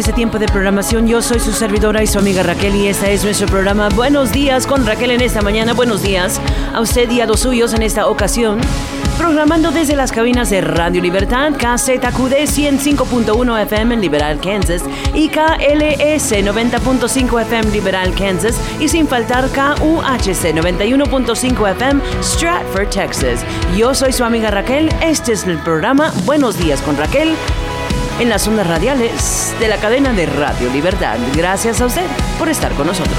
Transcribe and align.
Este 0.00 0.12
tiempo 0.14 0.38
de 0.38 0.46
programación. 0.46 1.06
Yo 1.06 1.20
soy 1.20 1.40
su 1.40 1.52
servidora 1.52 2.02
y 2.02 2.06
su 2.06 2.18
amiga 2.18 2.42
Raquel 2.42 2.74
y 2.74 2.88
este 2.88 3.12
es 3.12 3.22
nuestro 3.22 3.46
programa 3.46 3.90
Buenos 3.90 4.32
días 4.32 4.66
con 4.66 4.86
Raquel 4.86 5.10
en 5.10 5.20
esta 5.20 5.42
mañana. 5.42 5.74
Buenos 5.74 6.02
días 6.02 6.40
a 6.72 6.80
usted 6.80 7.10
y 7.10 7.20
a 7.20 7.26
los 7.26 7.40
suyos 7.40 7.74
en 7.74 7.82
esta 7.82 8.08
ocasión. 8.08 8.60
Programando 9.18 9.70
desde 9.70 9.96
las 9.96 10.10
cabinas 10.10 10.48
de 10.48 10.62
Radio 10.62 11.02
Libertad, 11.02 11.52
KZQD 11.52 12.46
105.1 12.46 13.62
FM 13.62 13.94
en 13.94 14.00
Liberal, 14.00 14.40
Kansas 14.40 14.82
y 15.12 15.28
KLS 15.28 16.32
90.5 16.32 17.42
FM 17.42 17.70
Liberal, 17.70 18.14
Kansas 18.14 18.58
y 18.80 18.88
sin 18.88 19.06
faltar 19.06 19.48
KUHC 19.48 20.54
91.5 20.54 21.70
FM 21.72 22.00
Stratford, 22.22 22.88
Texas. 22.88 23.44
Yo 23.76 23.94
soy 23.94 24.14
su 24.14 24.24
amiga 24.24 24.50
Raquel. 24.50 24.88
Este 25.02 25.32
es 25.32 25.46
el 25.46 25.58
programa 25.58 26.10
Buenos 26.24 26.56
días 26.58 26.80
con 26.80 26.96
Raquel 26.96 27.34
en 28.20 28.28
las 28.28 28.46
ondas 28.46 28.66
radiales 28.66 29.54
de 29.58 29.68
la 29.68 29.78
cadena 29.78 30.12
de 30.12 30.26
Radio 30.26 30.70
Libertad. 30.70 31.18
Gracias 31.34 31.80
a 31.80 31.86
usted 31.86 32.06
por 32.38 32.50
estar 32.50 32.72
con 32.74 32.86
nosotros. 32.86 33.16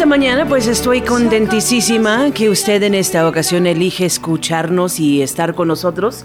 Esta 0.00 0.08
mañana 0.08 0.48
pues 0.48 0.66
estoy 0.66 1.02
contentísima 1.02 2.30
que 2.32 2.48
usted 2.48 2.82
en 2.84 2.94
esta 2.94 3.28
ocasión 3.28 3.66
elige 3.66 4.06
escucharnos 4.06 4.98
y 4.98 5.20
estar 5.20 5.54
con 5.54 5.68
nosotros 5.68 6.24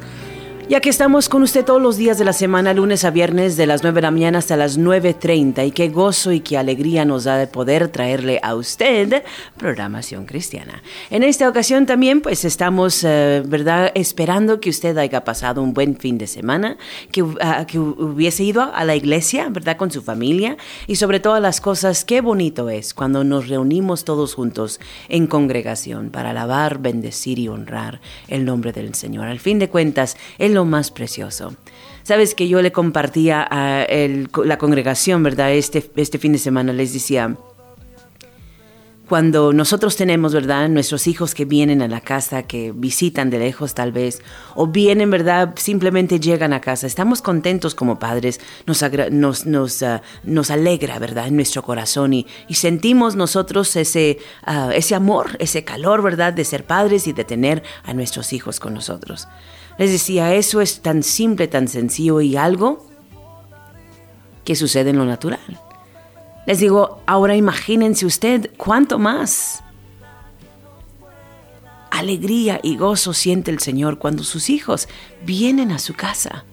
ya 0.67 0.79
que 0.79 0.89
estamos 0.89 1.29
con 1.29 1.43
usted 1.43 1.63
todos 1.63 1.81
los 1.81 1.95
días 1.95 2.17
de 2.17 2.25
la 2.25 2.33
semana, 2.33 2.73
lunes 2.73 3.05
a 3.05 3.11
viernes, 3.11 3.55
de 3.55 3.67
las 3.67 3.83
9 3.83 3.97
de 3.97 4.01
la 4.01 4.11
mañana 4.11 4.39
hasta 4.39 4.57
las 4.57 4.79
9.30. 4.79 5.67
Y 5.67 5.71
qué 5.71 5.89
gozo 5.89 6.31
y 6.31 6.39
qué 6.39 6.57
alegría 6.57 7.05
nos 7.05 7.25
da 7.25 7.37
de 7.37 7.45
poder 7.45 7.89
traerle 7.89 8.39
a 8.41 8.55
usted 8.55 9.23
programación 9.57 10.25
cristiana. 10.25 10.81
En 11.11 11.21
esta 11.21 11.47
ocasión 11.47 11.85
también, 11.85 12.21
pues 12.21 12.45
estamos, 12.45 13.03
eh, 13.03 13.43
¿verdad?, 13.45 13.91
esperando 13.93 14.59
que 14.59 14.71
usted 14.71 14.97
haya 14.97 15.23
pasado 15.23 15.61
un 15.61 15.73
buen 15.73 15.97
fin 15.97 16.17
de 16.17 16.25
semana, 16.25 16.77
que, 17.11 17.23
que 17.67 17.77
hubiese 17.77 18.43
ido 18.43 18.73
a 18.73 18.83
la 18.85 18.95
iglesia, 18.95 19.49
¿verdad?, 19.49 19.77
con 19.77 19.91
su 19.91 20.01
familia. 20.01 20.57
Y 20.87 20.95
sobre 20.95 21.19
todas 21.19 21.41
las 21.41 21.61
cosas, 21.61 22.05
qué 22.05 22.21
bonito 22.21 22.71
es 22.71 22.95
cuando 22.95 23.23
nos 23.23 23.49
reunimos 23.49 24.03
todos 24.03 24.33
juntos 24.33 24.79
en 25.09 25.27
congregación 25.27 26.09
para 26.09 26.31
alabar, 26.31 26.79
bendecir 26.79 27.37
y 27.37 27.49
honrar 27.49 28.01
el 28.27 28.45
nombre 28.45 28.71
del 28.73 28.95
Señor. 28.95 29.27
Al 29.27 29.39
fin 29.39 29.59
de 29.59 29.69
cuentas, 29.69 30.17
el 30.39 30.54
lo 30.55 30.65
más 30.65 30.89
precioso. 30.89 31.55
Sabes 32.01 32.33
que 32.33 32.47
yo 32.47 32.61
le 32.61 32.71
compartía 32.71 33.45
a 33.49 33.85
la 34.43 34.57
congregación, 34.57 35.21
¿verdad? 35.21 35.53
Este, 35.53 35.91
este 35.95 36.17
fin 36.17 36.31
de 36.31 36.39
semana 36.39 36.73
les 36.73 36.93
decía, 36.93 37.35
cuando 39.07 39.53
nosotros 39.53 39.95
tenemos, 39.95 40.33
¿verdad? 40.33 40.67
Nuestros 40.67 41.05
hijos 41.07 41.35
que 41.35 41.45
vienen 41.45 41.81
a 41.81 41.87
la 41.87 42.01
casa, 42.01 42.43
que 42.43 42.71
visitan 42.75 43.29
de 43.29 43.39
lejos 43.39 43.75
tal 43.75 43.91
vez, 43.91 44.21
o 44.55 44.67
vienen, 44.67 45.11
¿verdad? 45.11 45.53
Simplemente 45.57 46.19
llegan 46.19 46.53
a 46.53 46.61
casa. 46.61 46.87
Estamos 46.87 47.21
contentos 47.21 47.75
como 47.75 47.99
padres, 47.99 48.39
nos, 48.65 48.81
ah, 49.83 50.01
alegra, 50.49 50.99
¿verdad? 50.99 51.27
En 51.27 51.35
nuestro 51.35 51.61
corazón 51.61 52.13
y, 52.13 52.25
y 52.47 52.55
sentimos 52.55 53.15
nosotros 53.15 53.75
ese, 53.75 54.17
ah, 54.43 54.71
ese 54.73 54.95
amor, 54.95 55.37
ese 55.39 55.63
calor, 55.63 56.01
¿verdad? 56.01 56.33
De 56.33 56.43
ser 56.43 56.65
padres 56.65 57.07
y 57.07 57.13
de 57.13 57.23
tener 57.23 57.61
a 57.83 57.93
nuestros 57.93 58.33
hijos 58.33 58.59
con 58.59 58.73
nosotros. 58.73 59.27
Les 59.77 59.91
decía, 59.91 60.33
eso 60.33 60.61
es 60.61 60.81
tan 60.81 61.03
simple, 61.03 61.47
tan 61.47 61.67
sencillo 61.67 62.21
y 62.21 62.37
algo 62.37 62.85
que 64.43 64.55
sucede 64.55 64.91
en 64.91 64.97
lo 64.97 65.05
natural. 65.05 65.61
Les 66.45 66.59
digo, 66.59 67.01
ahora 67.05 67.35
imagínense 67.35 68.05
usted 68.05 68.51
cuánto 68.57 68.99
más 68.99 69.63
alegría 71.89 72.59
y 72.61 72.77
gozo 72.77 73.13
siente 73.13 73.51
el 73.51 73.59
Señor 73.59 73.97
cuando 73.97 74.23
sus 74.23 74.49
hijos 74.49 74.87
vienen 75.23 75.71
a 75.71 75.79
su 75.79 75.93
casa. 75.93 76.45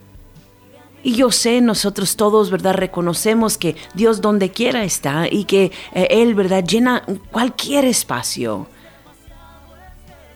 Y 1.03 1.15
yo 1.15 1.33
sé, 1.33 1.61
nosotros 1.61 2.17
todos, 2.17 2.51
¿verdad? 2.51 2.75
Reconocemos 2.75 3.59
que 3.59 3.77
Dios 3.95 4.21
donde 4.21 4.51
quiera 4.51 4.85
está 4.85 5.27
y 5.29 5.45
que 5.45 5.73
eh, 5.95 6.07
Él, 6.11 6.35
¿verdad? 6.35 6.65
Llena 6.65 7.05
cualquier 7.33 7.85
espacio. 7.85 8.69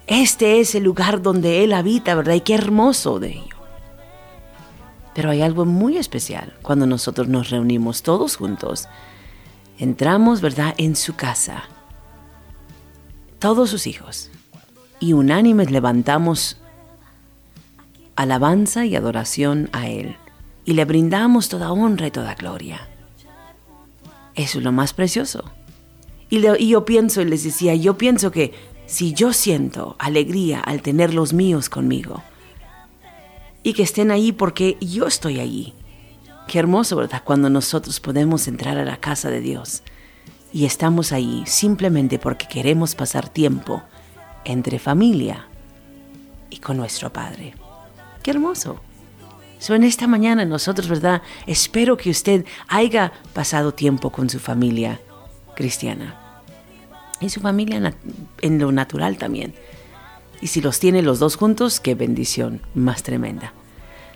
Este 0.06 0.60
es 0.60 0.74
el 0.74 0.84
lugar 0.84 1.20
donde 1.22 1.64
Él 1.64 1.72
habita, 1.72 2.14
¿verdad? 2.14 2.34
Y 2.34 2.40
qué 2.40 2.54
hermoso 2.54 3.18
de 3.18 3.30
ello. 3.30 3.56
Pero 5.14 5.30
hay 5.30 5.42
algo 5.42 5.64
muy 5.64 5.96
especial 5.96 6.54
cuando 6.62 6.86
nosotros 6.86 7.26
nos 7.28 7.50
reunimos 7.50 8.02
todos 8.02 8.36
juntos. 8.36 8.88
Entramos, 9.78 10.40
¿verdad?, 10.40 10.74
en 10.78 10.94
su 10.94 11.16
casa. 11.16 11.64
Todos 13.38 13.70
sus 13.70 13.86
hijos. 13.86 14.30
Y 15.00 15.12
unánimes 15.12 15.70
levantamos 15.70 16.58
alabanza 18.14 18.84
y 18.84 18.94
adoración 18.94 19.68
a 19.72 19.88
Él. 19.88 20.16
Y 20.64 20.74
le 20.74 20.84
brindamos 20.84 21.48
toda 21.48 21.72
honra 21.72 22.06
y 22.06 22.10
toda 22.10 22.34
gloria. 22.34 22.88
Eso 24.34 24.58
es 24.58 24.64
lo 24.64 24.72
más 24.72 24.92
precioso. 24.92 25.44
Y, 26.28 26.40
yo 26.40 26.84
pienso, 26.84 27.22
y 27.22 27.24
les 27.24 27.44
decía, 27.44 27.74
yo 27.74 27.96
pienso 27.96 28.30
que 28.30 28.52
si 28.86 29.12
yo 29.12 29.32
siento 29.32 29.96
alegría 29.98 30.60
al 30.60 30.80
tener 30.80 31.12
los 31.12 31.32
míos 31.32 31.68
conmigo 31.68 32.22
y 33.62 33.72
que 33.74 33.82
estén 33.82 34.10
ahí 34.10 34.32
porque 34.32 34.78
yo 34.80 35.06
estoy 35.06 35.40
allí. 35.40 35.74
Qué 36.46 36.60
hermoso, 36.60 36.94
¿verdad? 36.96 37.22
Cuando 37.24 37.50
nosotros 37.50 37.98
podemos 37.98 38.46
entrar 38.46 38.78
a 38.78 38.84
la 38.84 38.98
casa 38.98 39.28
de 39.28 39.40
Dios 39.40 39.82
y 40.52 40.64
estamos 40.64 41.10
ahí 41.10 41.42
simplemente 41.46 42.20
porque 42.20 42.46
queremos 42.46 42.94
pasar 42.94 43.28
tiempo 43.28 43.82
entre 44.44 44.78
familia 44.78 45.48
y 46.48 46.58
con 46.58 46.76
nuestro 46.76 47.12
Padre. 47.12 47.54
Qué 48.22 48.30
hermoso. 48.30 48.80
So, 49.58 49.74
en 49.74 49.82
esta 49.82 50.06
mañana 50.06 50.44
nosotros, 50.44 50.88
¿verdad? 50.88 51.22
Espero 51.46 51.96
que 51.96 52.10
usted 52.10 52.44
haya 52.68 53.12
pasado 53.32 53.74
tiempo 53.74 54.10
con 54.10 54.30
su 54.30 54.38
familia 54.38 55.00
cristiana 55.56 56.25
y 57.20 57.30
su 57.30 57.40
familia 57.40 57.94
en 58.42 58.58
lo 58.58 58.72
natural 58.72 59.18
también. 59.18 59.54
Y 60.40 60.48
si 60.48 60.60
los 60.60 60.78
tiene 60.78 61.02
los 61.02 61.18
dos 61.18 61.36
juntos, 61.36 61.80
qué 61.80 61.94
bendición 61.94 62.60
más 62.74 63.02
tremenda. 63.02 63.52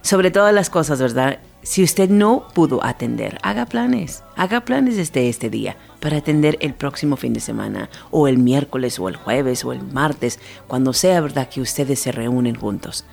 sobre 0.02 0.30
todas 0.30 0.54
las 0.54 0.70
cosas, 0.70 1.00
¿verdad? 1.00 1.40
Si 1.62 1.82
usted 1.82 2.08
no 2.08 2.48
pudo 2.54 2.84
atender, 2.84 3.38
haga 3.42 3.66
planes, 3.66 4.22
haga 4.34 4.62
planes 4.62 4.96
desde 4.96 5.28
este 5.28 5.50
día 5.50 5.76
para 6.00 6.18
atender 6.18 6.56
el 6.60 6.72
próximo 6.72 7.16
fin 7.16 7.34
de 7.34 7.40
semana, 7.40 7.90
o 8.10 8.28
el 8.28 8.38
miércoles, 8.38 8.98
o 8.98 9.08
el 9.08 9.16
jueves, 9.16 9.64
o 9.64 9.72
el 9.72 9.82
martes, 9.82 10.38
cuando 10.66 10.92
sea 10.94 11.20
verdad 11.20 11.48
que 11.48 11.60
ustedes 11.60 12.00
se 12.00 12.12
reúnen 12.12 12.54
juntos. 12.54 13.04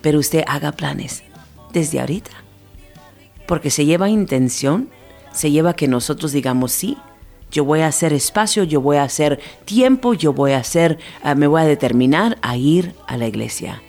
Pero 0.00 0.18
usted 0.18 0.42
haga 0.46 0.72
planes 0.72 1.22
desde 1.72 2.00
ahorita, 2.00 2.30
porque 3.46 3.70
se 3.70 3.84
lleva 3.84 4.08
intención, 4.08 4.88
se 5.32 5.50
lleva 5.50 5.74
que 5.74 5.88
nosotros 5.88 6.32
digamos 6.32 6.72
sí. 6.72 6.96
Yo 7.52 7.64
voy 7.64 7.80
a 7.80 7.86
hacer 7.86 8.12
espacio, 8.12 8.64
yo 8.64 8.80
voy 8.80 8.96
a 8.96 9.04
hacer 9.04 9.38
tiempo, 9.64 10.14
yo 10.14 10.32
voy 10.32 10.52
a 10.52 10.58
hacer, 10.58 10.98
ah, 11.22 11.34
me 11.34 11.46
voy 11.46 11.60
a 11.60 11.66
determinar 11.66 12.38
a 12.42 12.56
ir 12.56 12.94
a 13.06 13.16
la 13.16 13.28
iglesia. 13.28 13.82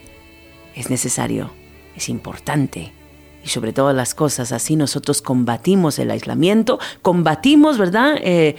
Es 0.76 0.90
necesario, 0.90 1.50
es 1.96 2.10
importante 2.10 2.94
y 3.44 3.50
sobre 3.50 3.74
todas 3.74 3.96
las 3.96 4.16
cosas, 4.16 4.52
así 4.52 4.76
nosotros 4.76 5.22
combatimos 5.22 6.00
el 6.00 6.12
aislamiento, 6.12 6.80
combatimos, 7.02 7.78
¿verdad?, 7.78 8.16
eh, 8.22 8.56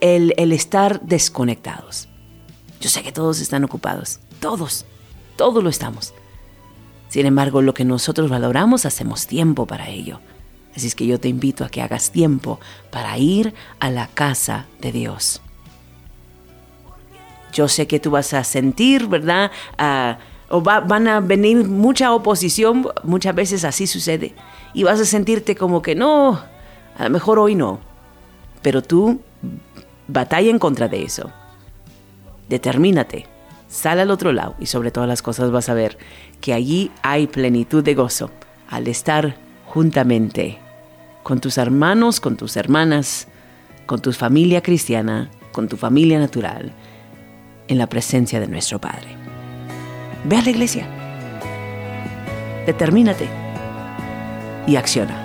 el, 0.00 0.34
el 0.36 0.52
estar 0.52 1.00
desconectados. 1.02 2.08
Yo 2.80 2.90
sé 2.90 3.02
que 3.02 3.12
todos 3.12 3.40
están 3.40 3.64
ocupados, 3.64 4.20
todos, 4.40 4.86
todos 5.36 5.62
lo 5.62 5.70
estamos. 5.70 6.14
Sin 7.08 7.26
embargo, 7.26 7.62
lo 7.62 7.74
que 7.74 7.84
nosotros 7.84 8.28
valoramos, 8.28 8.86
hacemos 8.86 9.26
tiempo 9.28 9.66
para 9.66 9.88
ello. 9.88 10.20
Así 10.76 10.88
es 10.88 10.94
que 10.94 11.06
yo 11.06 11.20
te 11.20 11.28
invito 11.28 11.64
a 11.64 11.68
que 11.68 11.82
hagas 11.82 12.10
tiempo 12.10 12.58
para 12.90 13.16
ir 13.18 13.54
a 13.78 13.90
la 13.90 14.08
casa 14.08 14.66
de 14.80 14.92
Dios. 14.92 15.40
Yo 17.52 17.68
sé 17.68 17.86
que 17.86 18.00
tú 18.00 18.10
vas 18.10 18.34
a 18.34 18.42
sentir, 18.42 19.06
¿verdad? 19.06 19.52
Ah, 19.78 20.18
o 20.48 20.60
van 20.60 21.08
a 21.08 21.20
venir 21.20 21.68
mucha 21.68 22.12
oposición, 22.12 22.88
muchas 23.04 23.34
veces 23.34 23.64
así 23.64 23.86
sucede. 23.86 24.34
Y 24.72 24.82
vas 24.82 25.00
a 25.00 25.04
sentirte 25.04 25.54
como 25.54 25.80
que 25.80 25.94
no, 25.94 26.40
a 26.98 27.04
lo 27.04 27.10
mejor 27.10 27.38
hoy 27.38 27.54
no. 27.54 27.78
Pero 28.60 28.82
tú 28.82 29.20
batalla 30.08 30.50
en 30.50 30.58
contra 30.58 30.88
de 30.88 31.04
eso. 31.04 31.30
Determínate, 32.48 33.26
sal 33.68 34.00
al 34.00 34.10
otro 34.10 34.32
lado 34.32 34.56
y 34.58 34.66
sobre 34.66 34.90
todas 34.90 35.08
las 35.08 35.22
cosas 35.22 35.50
vas 35.50 35.68
a 35.68 35.74
ver 35.74 35.98
que 36.40 36.52
allí 36.52 36.90
hay 37.02 37.28
plenitud 37.28 37.82
de 37.82 37.94
gozo 37.94 38.30
al 38.68 38.88
estar 38.88 39.36
juntamente 39.66 40.63
con 41.24 41.40
tus 41.40 41.58
hermanos, 41.58 42.20
con 42.20 42.36
tus 42.36 42.56
hermanas, 42.56 43.26
con 43.86 44.00
tu 44.00 44.12
familia 44.12 44.62
cristiana, 44.62 45.30
con 45.50 45.68
tu 45.68 45.76
familia 45.76 46.20
natural, 46.20 46.72
en 47.66 47.78
la 47.78 47.88
presencia 47.88 48.38
de 48.38 48.46
nuestro 48.46 48.78
Padre. 48.78 49.16
Ve 50.24 50.36
a 50.36 50.42
la 50.42 50.50
iglesia. 50.50 50.86
Determínate 52.66 53.26
y 54.66 54.76
acciona. 54.76 55.23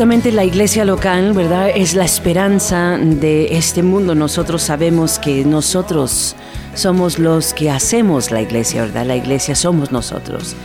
Ciertamente 0.00 0.32
la 0.32 0.44
iglesia 0.44 0.86
local, 0.86 1.34
¿verdad? 1.34 1.68
Es 1.74 1.92
la 1.92 2.06
esperanza 2.06 2.96
de 2.96 3.54
este 3.58 3.82
mundo. 3.82 4.14
Nosotros 4.14 4.62
sabemos 4.62 5.18
que 5.18 5.44
nosotros 5.44 6.36
somos 6.74 7.18
los 7.18 7.52
que 7.52 7.70
hacemos 7.70 8.30
la 8.30 8.40
iglesia, 8.40 8.80
¿verdad? 8.80 9.04
La 9.04 9.16
iglesia 9.16 9.54
somos 9.54 9.92
nosotros. 9.92 10.56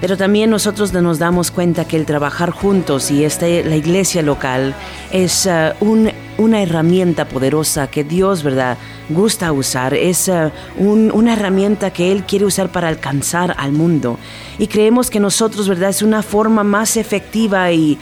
Pero 0.00 0.16
también 0.16 0.48
nosotros 0.48 0.94
nos 0.94 1.18
damos 1.18 1.50
cuenta 1.50 1.84
que 1.84 1.98
el 1.98 2.06
trabajar 2.06 2.50
juntos 2.50 3.10
y 3.10 3.26
la 3.28 3.76
iglesia 3.76 4.22
local 4.22 4.74
es 5.10 5.44
uh, 5.44 5.74
un 5.84 6.10
una 6.38 6.62
herramienta 6.62 7.28
poderosa 7.28 7.88
que 7.88 8.04
Dios, 8.04 8.42
¿verdad?, 8.42 8.78
gusta 9.08 9.52
usar. 9.52 9.94
Es 9.94 10.28
eh, 10.28 10.50
una 10.78 11.34
herramienta 11.34 11.92
que 11.92 12.12
Él 12.12 12.24
quiere 12.24 12.44
usar 12.44 12.70
para 12.70 12.88
alcanzar 12.88 13.54
al 13.58 13.72
mundo. 13.72 14.18
Y 14.58 14.66
creemos 14.66 15.10
que 15.10 15.20
nosotros, 15.20 15.68
¿verdad?, 15.68 15.90
es 15.90 16.02
una 16.02 16.22
forma 16.22 16.64
más 16.64 16.96
efectiva 16.96 17.70
y, 17.72 17.98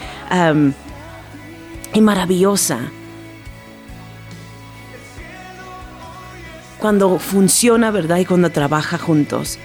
y 1.93 2.01
maravillosa. 2.01 2.79
Cuando 6.79 7.19
funciona, 7.19 7.91
¿verdad?, 7.91 8.17
y 8.17 8.25
cuando 8.25 8.49
trabaja 8.49 8.97
juntos. 8.97 9.59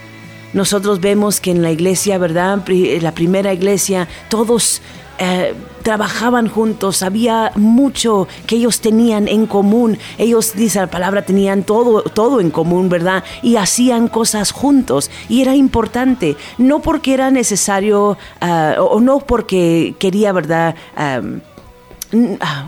Nosotros 0.53 1.01
vemos 1.01 1.41
que 1.41 1.51
en 1.51 1.63
la 1.63 1.71
iglesia, 1.71 2.19
¿verdad? 2.19 2.63
La 3.01 3.13
primera 3.13 3.53
iglesia, 3.53 4.09
todos 4.29 4.81
eh, 5.19 5.55
trabajaban 5.83 6.49
juntos, 6.49 7.03
había 7.03 7.53
mucho 7.55 8.27
que 8.47 8.57
ellos 8.57 8.81
tenían 8.81 9.29
en 9.29 9.47
común. 9.47 9.99
Ellos, 10.19 10.55
dice 10.55 10.81
la 10.81 10.89
palabra, 10.89 11.23
tenían 11.23 11.63
todo, 11.63 12.03
todo 12.03 12.41
en 12.41 12.51
común, 12.51 12.89
¿verdad? 12.89 13.23
Y 13.43 13.57
hacían 13.57 14.09
cosas 14.09 14.51
juntos. 14.51 15.11
Y 15.29 15.43
era 15.43 15.55
importante, 15.55 16.37
no 16.59 16.81
porque 16.81 17.15
era 17.15 17.31
necesario 17.31 18.19
ah, 18.41 18.77
o 18.79 19.01
no 19.01 19.21
porque 19.21 19.95
quería, 19.99 20.33
¿verdad? 20.33 20.75
Ah, 20.97 21.21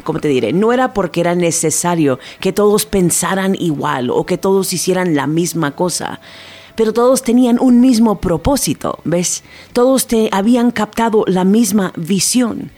¿cómo 0.05 0.21
te 0.21 0.29
diré? 0.29 0.53
No 0.53 0.73
era 0.73 0.95
porque 0.95 1.21
era 1.21 1.35
necesario 1.35 2.19
que 2.41 2.53
todos 2.53 2.87
pensaran 2.87 3.55
igual 3.59 4.11
o 4.11 4.27
que 4.27 4.39
todos 4.39 4.73
hicieran 4.73 5.15
la 5.15 5.27
misma 5.27 5.73
cosa 5.73 6.21
pero 6.79 6.93
todos 6.93 7.25
tenían 7.25 7.59
un 7.61 7.81
mismo 7.81 8.21
propósito, 8.21 9.01
¿ves? 9.03 9.43
Todos 9.73 10.07
te 10.07 10.29
habían 10.31 10.71
captado 10.71 11.25
la 11.27 11.43
misma 11.43 11.93
visión. 11.97 12.71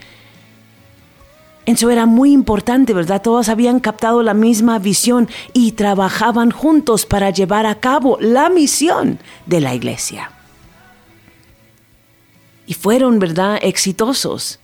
Eso 1.66 1.90
era 1.90 2.06
muy 2.06 2.32
importante, 2.32 2.94
¿verdad? 2.94 3.20
Todos 3.20 3.50
habían 3.50 3.78
captado 3.78 4.22
la 4.22 4.32
misma 4.32 4.78
visión 4.78 5.28
y 5.52 5.72
trabajaban 5.72 6.50
juntos 6.50 7.04
para 7.04 7.28
llevar 7.28 7.66
a 7.66 7.74
cabo 7.74 8.16
la 8.22 8.48
misión 8.48 9.18
de 9.44 9.60
la 9.60 9.74
iglesia. 9.74 10.30
Y 12.66 12.72
fueron, 12.72 13.18
¿verdad?, 13.18 13.58
exitosos. 13.60 14.60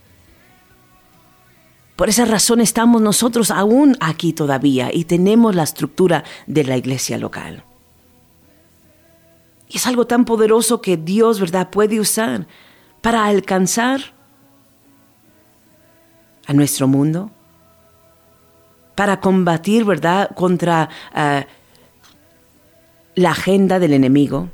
Por 1.94 2.08
esa 2.08 2.24
razón 2.24 2.62
estamos 2.62 3.02
nosotros 3.02 3.50
aún 3.50 3.98
aquí 4.00 4.32
todavía 4.32 4.88
y 4.90 5.04
tenemos 5.04 5.54
la 5.54 5.64
estructura 5.64 6.24
de 6.46 6.64
la 6.64 6.78
iglesia 6.78 7.18
local. 7.18 7.64
Y 9.68 9.78
es 9.78 9.86
algo 9.86 10.06
tan 10.06 10.24
poderoso 10.24 10.80
que 10.80 10.96
Dios, 10.96 11.40
¿verdad?, 11.40 11.70
puede 11.70 12.00
usar 12.00 12.46
para 13.00 13.24
alcanzar 13.24 14.00
a 16.46 16.52
nuestro 16.52 16.86
mundo, 16.86 17.30
para 18.94 19.20
combatir, 19.20 19.84
¿verdad?, 19.84 20.30
contra 20.34 20.88
eh, 21.14 21.46
la 23.16 23.30
agenda 23.30 23.78
del 23.78 23.92
enemigo 23.92 24.48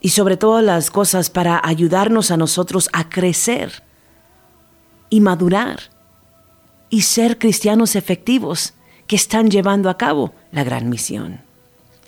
y 0.00 0.10
sobre 0.10 0.36
todas 0.36 0.64
las 0.64 0.90
cosas 0.90 1.30
para 1.30 1.60
ayudarnos 1.64 2.30
a 2.30 2.36
nosotros 2.36 2.88
a 2.92 3.08
crecer 3.08 3.82
y 5.10 5.20
madurar 5.20 5.80
y 6.90 7.02
ser 7.02 7.38
cristianos 7.38 7.96
efectivos 7.96 8.74
que 9.06 9.16
están 9.16 9.50
llevando 9.50 9.90
a 9.90 9.96
cabo 9.98 10.34
la 10.52 10.64
gran 10.64 10.88
misión, 10.88 11.40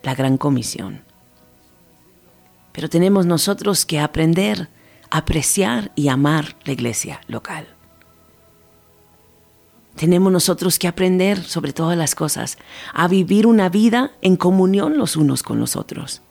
la 0.02 0.14
gran 0.14 0.36
comisión. 0.36 1.07
Pero 2.78 2.88
tenemos 2.88 3.26
nosotros 3.26 3.84
que 3.84 3.98
aprender, 3.98 4.68
apreciar 5.10 5.90
y 5.96 6.06
amar 6.06 6.54
la 6.64 6.74
iglesia 6.74 7.20
local. 7.26 7.66
Tenemos 9.96 10.30
nosotros 10.32 10.78
que 10.78 10.86
aprender 10.86 11.42
sobre 11.42 11.72
todas 11.72 11.98
las 11.98 12.14
cosas 12.14 12.56
a 12.94 13.08
vivir 13.08 13.48
una 13.48 13.68
vida 13.68 14.12
en 14.22 14.36
comunión 14.36 14.96
los 14.96 15.16
unos 15.16 15.42
con 15.42 15.58
los 15.58 15.74
otros. 15.74 16.22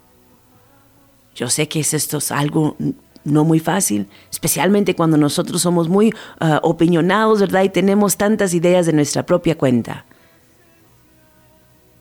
Yo 1.35 1.49
sé 1.49 1.67
que 1.67 1.81
esto 1.81 2.19
es 2.19 2.31
algo 2.31 2.77
no 3.25 3.43
muy 3.43 3.59
fácil, 3.59 4.07
especialmente 4.31 4.95
cuando 4.95 5.17
nosotros 5.17 5.61
somos 5.61 5.89
muy 5.89 6.13
uh, 6.39 6.59
opinionados, 6.61 7.41
¿verdad? 7.41 7.63
Y 7.63 7.69
tenemos 7.69 8.15
tantas 8.15 8.53
ideas 8.53 8.85
de 8.85 8.93
nuestra 8.93 9.25
propia 9.25 9.57
cuenta. 9.57 10.05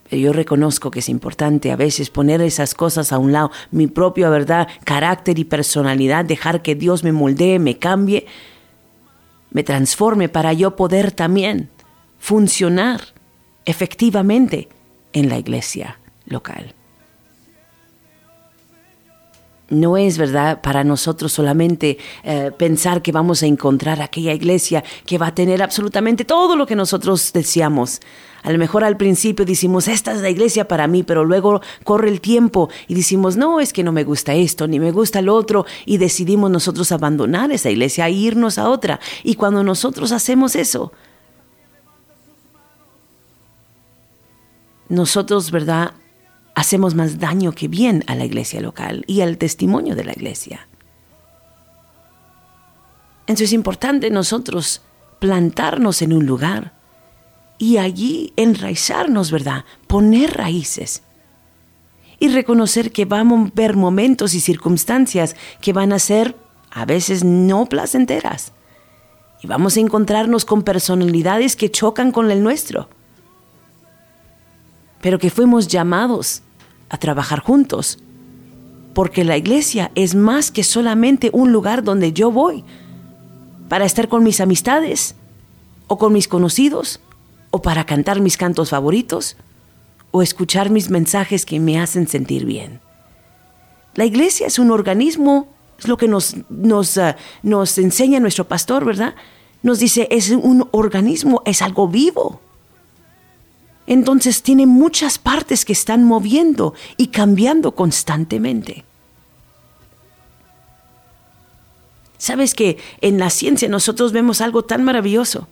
Pero 0.09 0.23
yo 0.23 0.33
reconozco 0.33 0.91
que 0.91 1.01
es 1.01 1.09
importante 1.09 1.73
a 1.73 1.77
veces 1.77 2.11
poner 2.11 2.41
esas 2.41 2.75
cosas 2.75 3.13
a 3.13 3.19
un 3.19 3.33
lado, 3.33 3.51
mi 3.71 3.87
propia 3.87 4.29
verdad, 4.31 4.69
carácter 4.85 5.39
y 5.39 5.45
personalidad, 5.45 6.25
dejar 6.25 6.63
que 6.63 6.75
Dios 6.75 7.05
me 7.05 7.13
moldee, 7.13 7.59
me 7.59 7.79
cambie, 7.79 8.27
me 9.51 9.63
transforme 9.63 10.29
para 10.29 10.53
yo 10.53 10.77
poder 10.77 11.13
también 11.13 11.71
funcionar 12.19 13.01
efectivamente 13.65 14.69
en 15.13 15.29
la 15.29 15.39
iglesia 15.39 15.99
local 16.27 16.75
no 19.69 19.97
es 19.97 20.17
verdad 20.17 20.61
para 20.61 20.85
nosotros 20.85 21.33
solamente 21.33 21.99
eh, 22.23 22.53
pensar 22.57 23.03
que 23.03 23.13
vamos 23.13 23.43
a 23.43 23.47
encontrar 23.47 24.01
aquella 24.01 24.33
iglesia 24.33 24.85
que 25.05 25.19
va 25.19 25.29
a 25.29 25.35
tener 25.35 25.63
absolutamente 25.63 26.25
todo 26.25 26.57
lo 26.57 26.67
que 26.67 26.77
nosotros 26.77 27.33
deseamos. 27.33 28.01
A 28.43 28.53
lo 28.53 28.59
mejor 28.59 28.85
al 28.85 28.97
principio 28.97 29.45
decimos, 29.45 29.89
esta 29.89 30.13
es 30.13 30.21
la 30.21 30.31
iglesia 30.31 30.69
para 30.69 30.87
mí, 30.87 31.03
pero 31.03 31.25
luego 31.25 31.63
corre 31.83 32.09
el 32.11 32.21
tiempo 32.21 32.71
y 32.87 32.95
decimos, 32.95 33.37
no, 33.37 33.59
es 33.59 33.73
que 33.73 33.83
no 33.83 33.91
me 33.91 34.05
gusta 34.05 34.35
esto, 34.35 34.69
ni 34.69 34.79
me 34.79 34.93
gusta 34.93 35.21
lo 35.21 35.35
otro, 35.35 35.67
y 35.85 35.99
decidimos 35.99 36.49
nosotros 36.49 36.93
abandonar 36.93 37.51
esa 37.51 37.71
iglesia 37.71 38.07
e 38.07 38.13
irnos 38.13 38.59
a 38.59 38.71
otra. 38.71 39.01
Y 39.25 39.35
cuando 39.35 39.65
nosotros 39.65 40.13
hacemos 40.13 40.55
eso, 40.55 40.93
nosotros, 44.89 45.51
¿verdad? 45.51 45.93
Hacemos 46.57 46.95
más 46.95 47.21
daño 47.21 47.53
que 47.53 47.69
bien 47.69 48.03
a 48.07 48.15
la 48.15 48.25
iglesia 48.25 48.63
local 48.63 49.05
y 49.07 49.21
al 49.21 49.37
testimonio 49.37 49.95
de 49.95 50.05
la 50.05 50.13
iglesia. 50.13 50.67
Entonces 53.21 53.51
es 53.51 53.53
importante 53.53 54.09
nosotros 54.09 54.81
plantarnos 55.19 56.01
en 56.01 56.15
un 56.15 56.25
lugar 56.25 56.73
y 57.59 57.77
allí 57.77 58.33
enraizarnos, 58.37 59.31
¿verdad? 59.31 59.67
Poner 59.87 60.35
raíces 60.35 61.03
y 62.19 62.29
reconocer 62.29 62.91
que 62.91 63.05
vamos 63.05 63.51
a 63.51 63.53
ver 63.55 63.77
momentos 63.77 64.33
y 64.33 64.41
circunstancias 64.41 65.37
que 65.61 65.75
van 65.75 65.93
a 65.93 65.99
ser 65.99 66.37
a 66.71 66.87
veces 66.87 67.23
no 67.23 67.67
placenteras. 67.67 68.53
Y 69.43 69.47
vamos 69.47 69.77
a 69.77 69.81
encontrarnos 69.81 70.47
con 70.47 70.63
personalidades 70.63 71.55
que 71.55 71.71
chocan 71.71 72.13
con 72.13 72.31
el 72.31 72.43
nuestro. 72.43 72.89
Pero 75.03 75.19
que 75.19 75.29
fuimos 75.29 75.69
llamados 75.69 76.43
a 76.89 76.99
trabajar 76.99 77.41
juntos. 77.41 77.99
Porque 78.95 79.25
la 79.25 79.37
iglesia 79.37 79.91
es 79.95 80.15
más 80.15 80.51
que 80.51 80.65
solamente 80.65 81.31
un 81.33 81.53
lugar 81.53 81.85
donde 81.85 82.13
yo 82.13 82.31
voy 82.31 82.65
para 83.69 83.85
estar 83.85 84.09
con 84.09 84.23
mis 84.23 84.41
amistades 84.41 85.15
o 85.87 85.99
con 85.99 86.13
mis 86.13 86.29
conocidos 86.29 87.01
o 87.51 87.63
para 87.63 87.85
cantar 87.85 88.21
mis 88.21 88.37
cantos 88.37 88.71
favoritos 88.71 89.37
o 90.11 90.23
escuchar 90.23 90.71
mis 90.71 90.89
mensajes 90.89 91.45
que 91.45 91.61
me 91.61 91.79
hacen 91.79 92.09
sentir 92.09 92.45
bien. 92.45 92.81
La 93.95 94.05
iglesia 94.05 94.47
es 94.47 94.59
un 94.59 94.71
organismo, 94.71 95.49
es 95.79 95.89
lo 95.89 95.97
que 95.97 96.09
nos, 96.09 96.37
nos, 96.49 96.97
ah, 96.99 97.17
nos 97.43 97.77
enseña 97.79 98.21
nuestro 98.21 98.47
pastor, 98.47 98.85
¿verdad? 98.85 99.15
Nos 99.63 99.79
dice, 99.79 100.07
es 100.11 100.31
un 100.31 100.69
organismo, 100.71 101.43
es 101.45 101.61
algo 101.61 101.89
vivo 101.89 102.41
entonces 103.87 104.43
tiene 104.43 104.67
muchas 104.67 105.19
partes 105.19 105.65
que 105.65 105.73
están 105.73 106.05
moviendo 106.05 106.75
y 106.97 107.09
cambiando 107.09 107.75
constantemente. 107.75 108.85
Sabes 112.19 112.55
que 112.55 112.79
en 113.01 113.19
la 113.19 113.31
ciencia 113.31 113.69
nosotros 113.69 114.13
vemos 114.13 114.41
algo 114.41 114.65
tan 114.65 114.85
maravilloso 114.85 115.49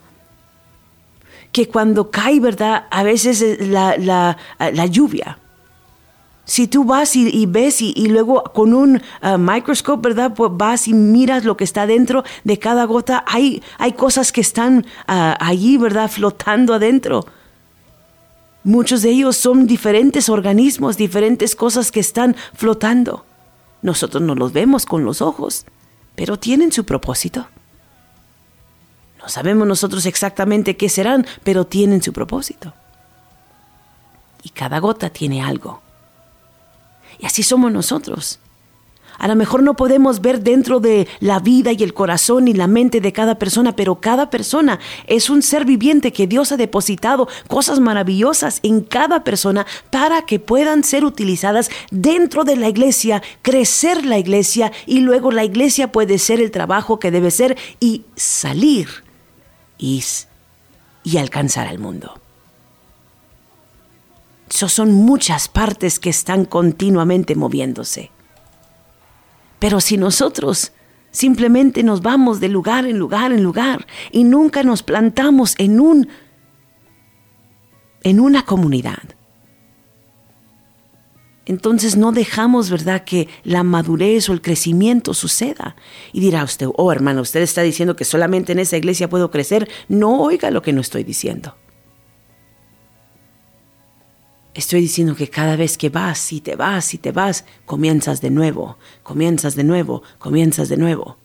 que 1.51 1.69
cuando 1.69 2.11
cae, 2.11 2.41
¿verdad? 2.41 2.85
A 2.91 3.03
veces 3.03 3.41
eh, 3.41 3.57
la, 3.61 3.95
la, 4.59 4.85
lluvia. 4.87 5.39
Si 6.43 6.67
tú 6.67 6.83
vas 6.83 7.15
y, 7.15 7.45
ves 7.45 7.81
y, 7.81 8.07
luego 8.07 8.43
con 8.43 8.73
un 8.73 8.97
uh, 8.97 9.37
microscope, 9.37 10.09
¿verdad? 10.09 10.33
Pues 10.35 10.51
vas 10.53 10.89
y 10.89 10.93
miras 10.93 11.45
lo 11.45 11.55
que 11.55 11.63
está 11.63 11.87
dentro 11.87 12.25
de 12.43 12.59
cada 12.59 12.83
gota, 12.83 13.23
hay, 13.25 13.63
hay 13.77 13.93
cosas 13.93 14.33
que 14.33 14.41
están 14.41 14.79
uh, 15.07 15.39
allí, 15.39 15.77
¿verdad? 15.77 16.11
Flotando 16.11 16.73
adentro. 16.73 17.25
Muchos 18.65 19.03
de 19.03 19.11
ellos 19.11 19.37
son 19.37 19.67
diferentes 19.67 20.27
organismos, 20.27 20.97
diferentes 20.97 21.55
cosas 21.55 21.91
que 21.91 21.99
están 21.99 22.35
flotando. 22.55 23.23
Nosotros 23.83 24.23
no 24.23 24.33
los 24.33 24.53
vemos 24.53 24.87
con 24.87 25.05
los 25.05 25.21
ojos, 25.21 25.67
pero 26.15 26.39
tienen 26.39 26.71
su 26.71 26.83
propósito. 26.83 27.47
No 29.21 29.29
sabemos 29.29 29.67
nosotros 29.67 30.07
exactamente 30.07 30.77
qué 30.77 30.89
serán, 30.89 31.27
pero 31.43 31.67
tienen 31.67 32.01
su 32.01 32.11
propósito. 32.11 32.73
Y 34.41 34.49
cada 34.49 34.79
gota 34.79 35.11
tiene 35.11 35.43
algo. 35.43 35.81
Y 37.19 37.27
así 37.27 37.43
somos 37.43 37.71
nosotros. 37.71 38.39
A 39.17 39.27
lo 39.27 39.35
mejor 39.35 39.63
no 39.63 39.75
podemos 39.75 40.21
ver 40.21 40.41
dentro 40.41 40.79
de 40.79 41.07
la 41.19 41.39
vida 41.39 41.71
y 41.71 41.83
el 41.83 41.93
corazón 41.93 42.47
y 42.47 42.53
la 42.53 42.67
mente 42.67 43.01
de 43.01 43.13
cada 43.13 43.35
persona, 43.35 43.75
pero 43.75 43.95
cada 43.95 44.29
persona 44.29 44.79
es 45.07 45.29
un 45.29 45.41
ser 45.41 45.65
viviente 45.65 46.11
que 46.11 46.27
Dios 46.27 46.51
ha 46.51 46.57
depositado 46.57 47.27
cosas 47.47 47.79
maravillosas 47.79 48.59
en 48.63 48.81
cada 48.81 49.23
persona 49.23 49.65
para 49.89 50.23
que 50.23 50.39
puedan 50.39 50.83
ser 50.83 51.05
utilizadas 51.05 51.69
dentro 51.91 52.43
de 52.43 52.55
la 52.55 52.69
iglesia, 52.69 53.21
crecer 53.41 54.05
la 54.05 54.17
iglesia 54.17 54.71
y 54.85 54.99
luego 54.99 55.31
la 55.31 55.43
iglesia 55.43 55.91
puede 55.91 56.17
ser 56.17 56.39
el 56.39 56.51
trabajo 56.51 56.99
que 56.99 57.11
debe 57.11 57.31
ser 57.31 57.57
y 57.79 58.03
salir 58.15 58.87
y, 59.77 60.03
y 61.03 61.17
alcanzar 61.17 61.67
al 61.67 61.79
mundo. 61.79 62.19
Eso 64.49 64.69
son 64.69 64.93
muchas 64.93 65.47
partes 65.49 65.99
que 65.99 66.09
están 66.09 66.45
continuamente 66.45 67.35
moviéndose. 67.35 68.11
Pero 69.65 69.81
si 69.81 69.97
nosotros 69.97 70.73
simplemente 71.09 71.81
nos 71.81 72.03
vamos 72.03 72.39
de 72.39 72.49
lugar 72.49 72.85
en 72.85 72.99
lugar 72.99 73.31
en 73.31 73.41
lugar 73.41 73.87
y 74.11 74.23
nunca 74.23 74.61
nos 74.61 74.83
plantamos 74.83 75.55
en 75.57 75.79
un 75.79 76.07
en 78.03 78.19
una 78.19 78.45
comunidad. 78.45 79.01
Entonces 81.47 81.97
no 81.97 82.11
dejamos, 82.11 82.69
¿verdad?, 82.69 83.05
que 83.05 83.27
la 83.43 83.63
madurez 83.63 84.29
o 84.29 84.33
el 84.33 84.43
crecimiento 84.43 85.15
suceda. 85.15 85.75
Y 86.13 86.19
dirá 86.19 86.43
usted, 86.43 86.67
oh 86.75 86.91
hermano, 86.91 87.21
usted 87.21 87.41
está 87.41 87.63
diciendo 87.63 87.95
que 87.95 88.05
solamente 88.05 88.51
en 88.51 88.59
esa 88.59 88.77
iglesia 88.77 89.09
puedo 89.09 89.31
crecer. 89.31 89.67
No 89.87 90.21
oiga 90.21 90.51
lo 90.51 90.61
que 90.61 90.73
no 90.73 90.81
estoy 90.81 91.03
diciendo. 91.03 91.55
Estoy 94.55 94.79
diciendo 94.79 95.15
que 95.15 95.29
cada 95.29 95.57
vez 95.57 95.77
que 95.77 95.89
vas 95.89 96.31
y 96.31 96.39
te 96.39 96.55
vas 96.55 96.93
y 96.93 96.97
te 96.97 97.11
vas, 97.11 97.43
comienzas 97.65 98.21
de 98.21 98.29
nuevo, 98.29 98.77
comienzas 99.03 99.55
de 99.55 99.65
nuevo, 99.65 100.01
comienzas 100.17 100.69
de 100.69 100.77
nuevo. 100.77 101.17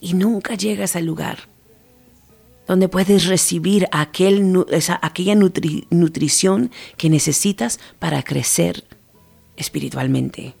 Y 0.00 0.14
nunca 0.14 0.56
llegas 0.56 0.96
al 0.96 1.06
lugar 1.06 1.38
donde 2.66 2.88
puedes 2.88 3.26
recibir 3.26 3.88
aquella 3.92 5.34
nutrición 5.36 6.72
que 6.96 7.08
necesitas 7.08 7.78
para 8.00 8.24
crecer 8.24 8.82
espiritualmente. 9.56 10.56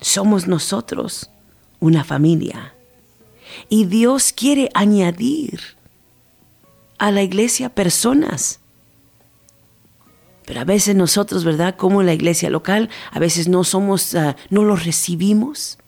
Somos 0.00 0.48
nosotros 0.48 1.30
una 1.78 2.02
familia 2.02 2.74
y 3.68 3.86
Dios 3.86 4.32
quiere 4.32 4.70
añadir 4.74 5.60
a 6.98 7.10
la 7.10 7.22
iglesia 7.22 7.74
personas. 7.74 8.60
Pero 10.46 10.60
a 10.60 10.64
veces 10.64 10.94
nosotros, 10.94 11.44
¿verdad? 11.44 11.76
Como 11.76 12.02
la 12.02 12.14
iglesia 12.14 12.50
local, 12.50 12.88
a 13.10 13.18
veces 13.18 13.48
no 13.48 13.64
somos, 13.64 14.14
ah, 14.14 14.36
no 14.48 14.62
los 14.62 14.84
recibimos. 14.84 15.78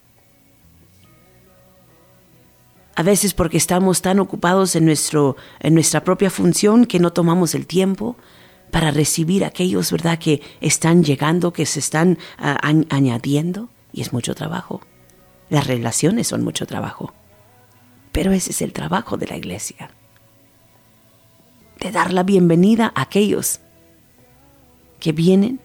A 2.96 3.04
veces 3.04 3.32
porque 3.32 3.56
estamos 3.56 4.02
tan 4.02 4.18
ocupados 4.18 4.74
en, 4.74 4.84
nuestro, 4.84 5.36
en 5.60 5.74
nuestra 5.74 6.02
propia 6.02 6.30
función 6.30 6.84
que 6.84 6.98
no 6.98 7.12
tomamos 7.12 7.54
el 7.54 7.68
tiempo 7.68 8.16
para 8.72 8.90
recibir 8.90 9.44
a 9.44 9.48
aquellos, 9.48 9.92
¿verdad?, 9.92 10.18
que 10.18 10.42
están 10.60 11.04
llegando, 11.04 11.52
que 11.52 11.64
se 11.64 11.78
están 11.78 12.18
ah, 12.38 12.58
añadiendo. 12.90 13.68
Y 13.92 14.00
es 14.00 14.12
mucho 14.12 14.34
trabajo. 14.34 14.80
Las 15.48 15.68
relaciones 15.68 16.26
son 16.26 16.42
mucho 16.42 16.66
trabajo. 16.66 17.14
Pero 18.12 18.32
ese 18.32 18.50
es 18.50 18.62
el 18.62 18.72
trabajo 18.72 19.16
de 19.16 19.26
la 19.26 19.36
iglesia. 19.36 19.90
De 21.80 21.90
dar 21.90 22.12
la 22.12 22.22
bienvenida 22.22 22.92
a 22.94 23.02
aquellos 23.02 23.60
que 24.98 25.12
vienen, 25.12 25.60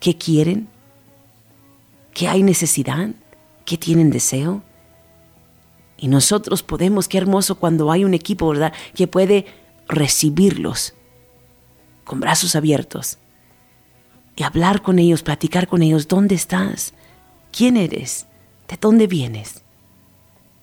que 0.00 0.16
quieren, 0.16 0.68
que 2.12 2.28
hay 2.28 2.42
necesidad, 2.42 3.10
que 3.64 3.76
tienen 3.78 4.10
deseo. 4.10 4.62
Y 5.96 6.08
nosotros 6.08 6.62
podemos, 6.62 7.08
qué 7.08 7.18
hermoso 7.18 7.56
cuando 7.56 7.90
hay 7.90 8.04
un 8.04 8.14
equipo, 8.14 8.48
¿verdad?, 8.48 8.72
que 8.94 9.06
puede 9.06 9.46
recibirlos 9.88 10.94
con 12.04 12.20
brazos 12.20 12.54
abiertos 12.54 13.18
y 14.36 14.42
hablar 14.42 14.82
con 14.82 14.98
ellos, 14.98 15.22
platicar 15.22 15.66
con 15.66 15.82
ellos, 15.82 16.08
¿dónde 16.08 16.34
estás? 16.34 16.92
¿Quién 17.50 17.76
eres? 17.76 18.26
¿De 18.68 18.76
dónde 18.78 19.06
vienes? 19.06 19.62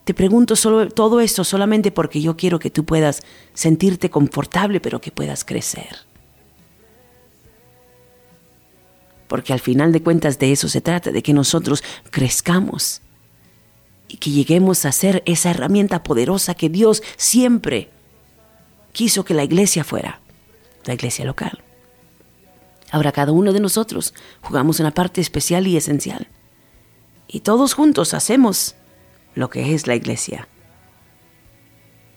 Te 0.03 0.13
pregunto 0.13 0.55
solo, 0.55 0.89
todo 0.89 1.22
esto 1.22 1.43
solamente 1.43 1.91
porque 1.91 2.22
yo 2.22 2.36
quiero 2.36 2.60
que 2.60 2.69
tú 2.69 2.83
puedas 2.83 3.24
sentirte 3.53 4.10
confortable, 4.10 4.81
pero 4.81 5.00
que 5.00 5.12
puedas 5.12 5.45
crecer. 5.45 5.98
Porque 9.27 9.53
al 9.53 9.62
final 9.62 9.91
de 9.91 10.03
cuentas 10.03 10.39
de 10.39 10.51
eso 10.51 10.67
se 10.67 10.81
trata, 10.81 11.12
de 11.12 11.24
que 11.24 11.33
nosotros 11.33 11.83
crezcamos 12.12 13.01
y 14.10 14.17
que 14.17 14.29
lleguemos 14.29 14.86
a 14.86 14.91
ser 14.91 15.24
esa 15.25 15.51
herramienta 15.51 16.03
poderosa 16.03 16.53
que 16.53 16.69
Dios 16.69 17.01
siempre 17.15 17.89
quiso 18.91 19.24
que 19.24 19.33
la 19.33 19.43
iglesia 19.43 19.83
fuera, 19.83 20.19
la 20.86 20.93
iglesia 20.93 21.25
local. 21.25 21.63
Ahora 22.91 23.12
cada 23.12 23.31
uno 23.31 23.53
de 23.53 23.60
nosotros 23.60 24.13
jugamos 24.41 24.79
una 24.79 24.91
parte 24.91 25.22
especial 25.22 25.65
y 25.65 25.77
esencial. 25.77 26.27
Y 27.27 27.39
todos 27.39 27.74
juntos 27.74 28.13
hacemos 28.13 28.75
lo 29.35 29.49
que 29.49 29.73
es 29.73 29.87
la 29.87 29.95
iglesia. 29.95 30.47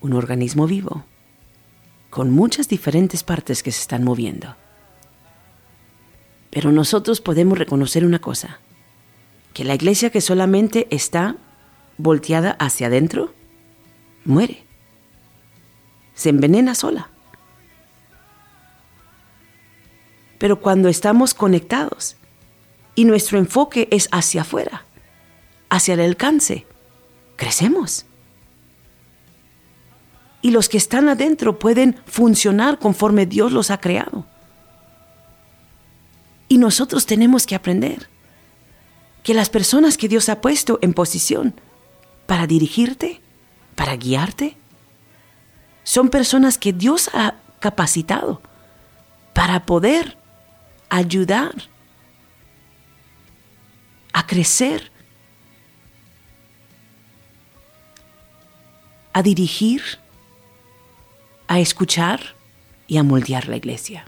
Un 0.01 0.13
organismo 0.13 0.67
vivo, 0.67 1.05
con 2.11 2.31
muchas 2.31 2.69
diferentes 2.69 3.23
partes 3.23 3.63
que 3.63 3.73
se 3.73 3.81
están 3.81 4.05
moviendo. 4.05 4.57
Pero 6.51 6.73
nosotros 6.73 7.21
podemos 7.21 7.59
reconocer 7.59 8.05
una 8.05 8.21
cosa, 8.21 8.61
que 9.53 9.65
la 9.65 9.75
iglesia 9.75 10.11
que 10.11 10.21
solamente 10.21 10.87
está 10.91 11.37
volteada 11.99 12.53
hacia 12.53 12.89
adentro, 12.89 13.35
muere. 14.25 14.65
Se 16.15 16.29
envenena 16.29 16.75
sola. 16.75 17.11
Pero 20.39 20.61
cuando 20.61 20.89
estamos 20.89 21.35
conectados 21.35 22.17
y 22.95 23.05
nuestro 23.05 23.39
enfoque 23.39 23.89
es 23.91 24.09
hacia 24.13 24.43
afuera, 24.43 24.85
hacia 25.71 25.95
el 25.95 26.01
alcance, 26.01 26.67
crecemos. 27.37 28.07
Y 30.43 30.51
los 30.51 30.69
que 30.69 30.79
están 30.79 31.09
adentro 31.09 31.59
pueden 31.59 31.97
funcionar 32.07 32.79
conforme 32.79 33.27
Dios 33.27 33.53
los 33.53 33.71
ha 33.71 33.81
creado. 33.81 34.27
Y 36.49 36.59
nosotros 36.59 37.07
tenemos 37.07 37.47
que 37.47 37.55
aprender 37.55 38.09
que 39.23 39.35
las 39.35 39.51
personas 39.51 39.97
que 39.99 40.09
Dios 40.09 40.29
ha 40.29 40.41
puesto 40.41 40.79
en 40.83 40.95
posición 40.95 41.55
para 42.27 42.47
dirigirte, 42.47 43.21
para 43.75 43.97
guiarte, 43.97 44.57
son 45.83 46.11
personas 46.11 46.59
que 46.59 46.73
Dios 46.73 47.11
ha 47.13 47.35
capacitado 47.59 48.41
para 49.33 49.67
poder 49.67 50.17
ayudar 50.89 51.55
a 54.13 54.27
crecer 54.27 54.93
a 59.17 59.23
dirigir, 59.23 59.81
a 61.49 61.59
escuchar 61.59 62.21
y 62.87 62.99
a 62.99 63.03
moldear 63.03 63.49
la 63.49 63.57
iglesia. 63.57 64.05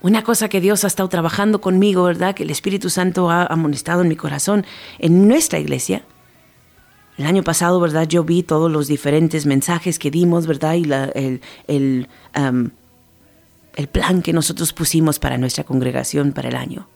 Una 0.00 0.22
cosa 0.22 0.48
que 0.48 0.60
Dios 0.60 0.84
ha 0.84 0.86
estado 0.86 1.08
trabajando 1.08 1.60
conmigo, 1.60 2.04
¿verdad? 2.04 2.36
Que 2.36 2.44
el 2.44 2.50
Espíritu 2.50 2.90
Santo 2.90 3.30
ha 3.30 3.46
amonestado 3.46 4.02
en 4.02 4.08
mi 4.08 4.14
corazón, 4.14 4.64
en 5.00 5.26
nuestra 5.26 5.58
iglesia. 5.58 6.04
El 7.18 7.26
año 7.26 7.42
pasado, 7.42 7.80
¿verdad? 7.80 8.06
Yo 8.06 8.22
vi 8.22 8.44
todos 8.44 8.70
los 8.70 8.86
diferentes 8.86 9.44
mensajes 9.44 9.98
que 9.98 10.12
dimos, 10.12 10.46
¿verdad? 10.46 10.74
Y 10.74 10.84
el, 11.18 11.40
el, 11.66 12.06
el 13.74 13.88
plan 13.88 14.22
que 14.22 14.32
nosotros 14.32 14.72
pusimos 14.72 15.18
para 15.18 15.36
nuestra 15.36 15.64
congregación 15.64 16.30
para 16.30 16.48
el 16.48 16.54
año. 16.54 16.86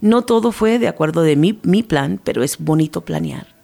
No 0.00 0.22
todo 0.22 0.52
fue 0.52 0.78
de 0.78 0.86
acuerdo 0.86 1.22
de 1.22 1.34
mi, 1.34 1.58
mi 1.64 1.82
plan, 1.82 2.20
pero 2.22 2.44
es 2.44 2.58
bonito 2.58 3.00
planear. 3.00 3.60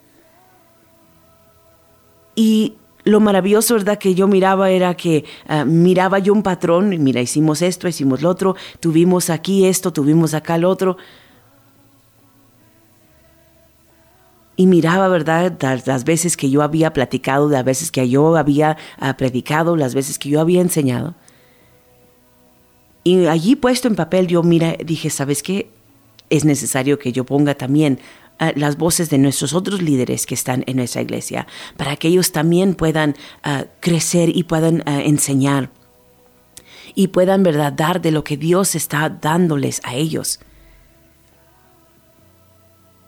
Y 2.38 2.74
lo 3.02 3.18
maravilloso, 3.18 3.74
¿verdad? 3.74 3.98
Que 3.98 4.14
yo 4.14 4.28
miraba 4.28 4.70
era 4.70 4.94
que 4.96 5.24
ah, 5.48 5.64
miraba 5.64 6.20
yo 6.20 6.32
un 6.32 6.44
patrón, 6.44 6.92
y 6.92 6.98
mira, 6.98 7.20
hicimos 7.20 7.62
esto, 7.62 7.88
hicimos 7.88 8.22
lo 8.22 8.30
otro, 8.30 8.54
tuvimos 8.78 9.28
aquí 9.28 9.66
esto, 9.66 9.92
tuvimos 9.92 10.34
acá 10.34 10.56
lo 10.56 10.70
otro. 10.70 10.98
Y 14.54 14.68
miraba, 14.68 15.08
¿verdad? 15.08 15.52
Las, 15.84 16.04
veces 16.04 16.36
que 16.36 16.48
yo 16.48 16.62
había 16.62 16.92
platicado, 16.92 17.48
las 17.48 17.64
veces 17.64 17.90
que 17.90 18.08
yo 18.08 18.36
había 18.36 18.76
ah, 19.00 19.16
predicado, 19.16 19.74
las 19.74 19.96
veces 19.96 20.16
que 20.16 20.28
yo 20.28 20.40
había 20.40 20.60
enseñado. 20.60 21.16
Y 23.02 23.26
allí 23.26 23.56
puesto 23.56 23.88
en 23.88 23.96
papel, 23.96 24.28
yo 24.28 24.44
mira, 24.44 24.76
dije, 24.84 25.10
¿sabes 25.10 25.42
qué? 25.42 25.72
Es 26.30 26.44
necesario 26.44 27.00
que 27.00 27.10
yo 27.10 27.24
ponga 27.24 27.56
también 27.56 27.98
las 28.54 28.76
voces 28.76 29.10
de 29.10 29.18
nuestros 29.18 29.52
otros 29.52 29.82
líderes 29.82 30.26
que 30.26 30.34
están 30.34 30.62
en 30.66 30.76
nuestra 30.76 31.02
iglesia, 31.02 31.46
para 31.76 31.96
que 31.96 32.08
ellos 32.08 32.32
también 32.32 32.74
puedan 32.74 33.16
ah, 33.42 33.64
crecer 33.80 34.34
y 34.34 34.44
puedan 34.44 34.82
ah, 34.86 35.00
enseñar 35.02 35.70
y 36.94 37.08
puedan 37.08 37.42
verdad 37.42 37.72
dar 37.72 38.00
de 38.00 38.10
lo 38.10 38.24
que 38.24 38.36
Dios 38.36 38.74
está 38.74 39.08
dándoles 39.08 39.80
a 39.84 39.94
ellos. 39.94 40.40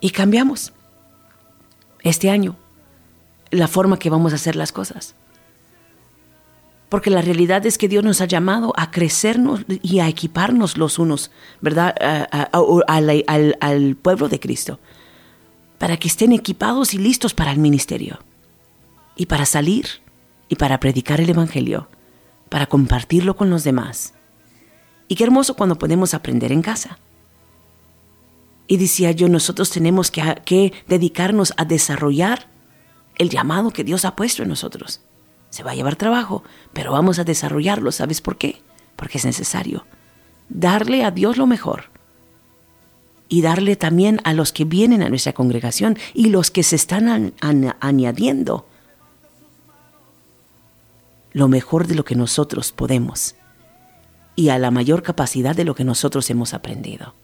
Y 0.00 0.10
cambiamos 0.10 0.72
este 2.02 2.30
año 2.30 2.56
la 3.50 3.68
forma 3.68 3.98
que 3.98 4.10
vamos 4.10 4.32
a 4.32 4.36
hacer 4.36 4.56
las 4.56 4.72
cosas. 4.72 5.14
Porque 6.88 7.10
la 7.10 7.22
realidad 7.22 7.64
es 7.66 7.78
que 7.78 7.88
Dios 7.88 8.02
nos 8.02 8.20
ha 8.20 8.24
llamado 8.24 8.72
a 8.76 8.90
crecernos 8.90 9.60
y 9.68 10.00
a 10.00 10.08
equiparnos 10.08 10.76
los 10.76 10.98
unos, 10.98 11.30
¿verdad? 11.60 11.94
al 12.00 13.96
pueblo 13.96 14.28
de 14.28 14.40
Cristo 14.40 14.80
para 15.80 15.96
que 15.96 16.08
estén 16.08 16.32
equipados 16.32 16.92
y 16.92 16.98
listos 16.98 17.32
para 17.32 17.52
el 17.52 17.58
ministerio, 17.58 18.18
y 19.16 19.24
para 19.24 19.46
salir, 19.46 19.86
y 20.50 20.56
para 20.56 20.78
predicar 20.78 21.22
el 21.22 21.30
Evangelio, 21.30 21.88
para 22.50 22.66
compartirlo 22.66 23.34
con 23.34 23.48
los 23.48 23.64
demás. 23.64 24.12
Y 25.08 25.14
qué 25.14 25.24
hermoso 25.24 25.56
cuando 25.56 25.78
podemos 25.78 26.12
aprender 26.12 26.52
en 26.52 26.60
casa. 26.60 26.98
Y 28.66 28.76
decía 28.76 29.12
yo, 29.12 29.30
nosotros 29.30 29.70
tenemos 29.70 30.10
que, 30.10 30.74
dedicarnos 30.86 31.54
a 31.56 31.64
desarrollar 31.64 32.48
el 33.16 33.30
llamado 33.30 33.70
que 33.70 33.82
Dios 33.82 34.04
ha 34.04 34.16
puesto 34.16 34.42
en 34.42 34.50
nosotros. 34.50 35.00
Se 35.48 35.62
va 35.62 35.70
a 35.70 35.74
llevar 35.74 35.96
trabajo, 35.96 36.44
pero 36.74 36.92
vamos 36.92 37.18
a 37.18 37.24
desarrollarlo. 37.24 37.90
¿Sabes 37.90 38.20
por 38.20 38.36
qué? 38.36 38.60
Porque 38.96 39.16
es 39.16 39.24
necesario. 39.24 39.86
Darle 40.50 41.04
a 41.04 41.10
Dios 41.10 41.38
lo 41.38 41.46
mejor 41.46 41.84
y 43.30 43.42
darle 43.42 43.76
también 43.76 44.20
a 44.24 44.34
los 44.34 44.52
que 44.52 44.64
vienen 44.64 45.02
a 45.02 45.08
nuestra 45.08 45.32
congregación 45.32 45.96
y 46.12 46.28
los 46.28 46.50
que 46.50 46.64
se 46.64 46.76
están 46.76 47.32
añadiendo 47.80 48.66
lo 51.32 51.46
mejor 51.46 51.86
de 51.86 51.94
lo 51.94 52.04
que 52.04 52.16
nosotros 52.16 52.72
podemos 52.72 53.36
y 54.34 54.48
a 54.48 54.58
la 54.58 54.72
mayor 54.72 55.04
capacidad 55.04 55.54
de 55.54 55.64
lo 55.64 55.76
que 55.76 55.84
nosotros 55.84 56.28
hemos 56.28 56.54
aprendido. 56.54 57.14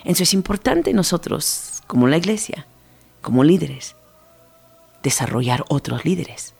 Entonces 0.00 0.28
es 0.28 0.34
importante 0.34 0.92
nosotros, 0.92 1.82
como 1.86 2.06
la 2.06 2.18
iglesia, 2.18 2.66
como 3.22 3.42
líderes, 3.42 3.96
desarrollar 5.02 5.64
otros 5.68 6.04
líderes. 6.04 6.52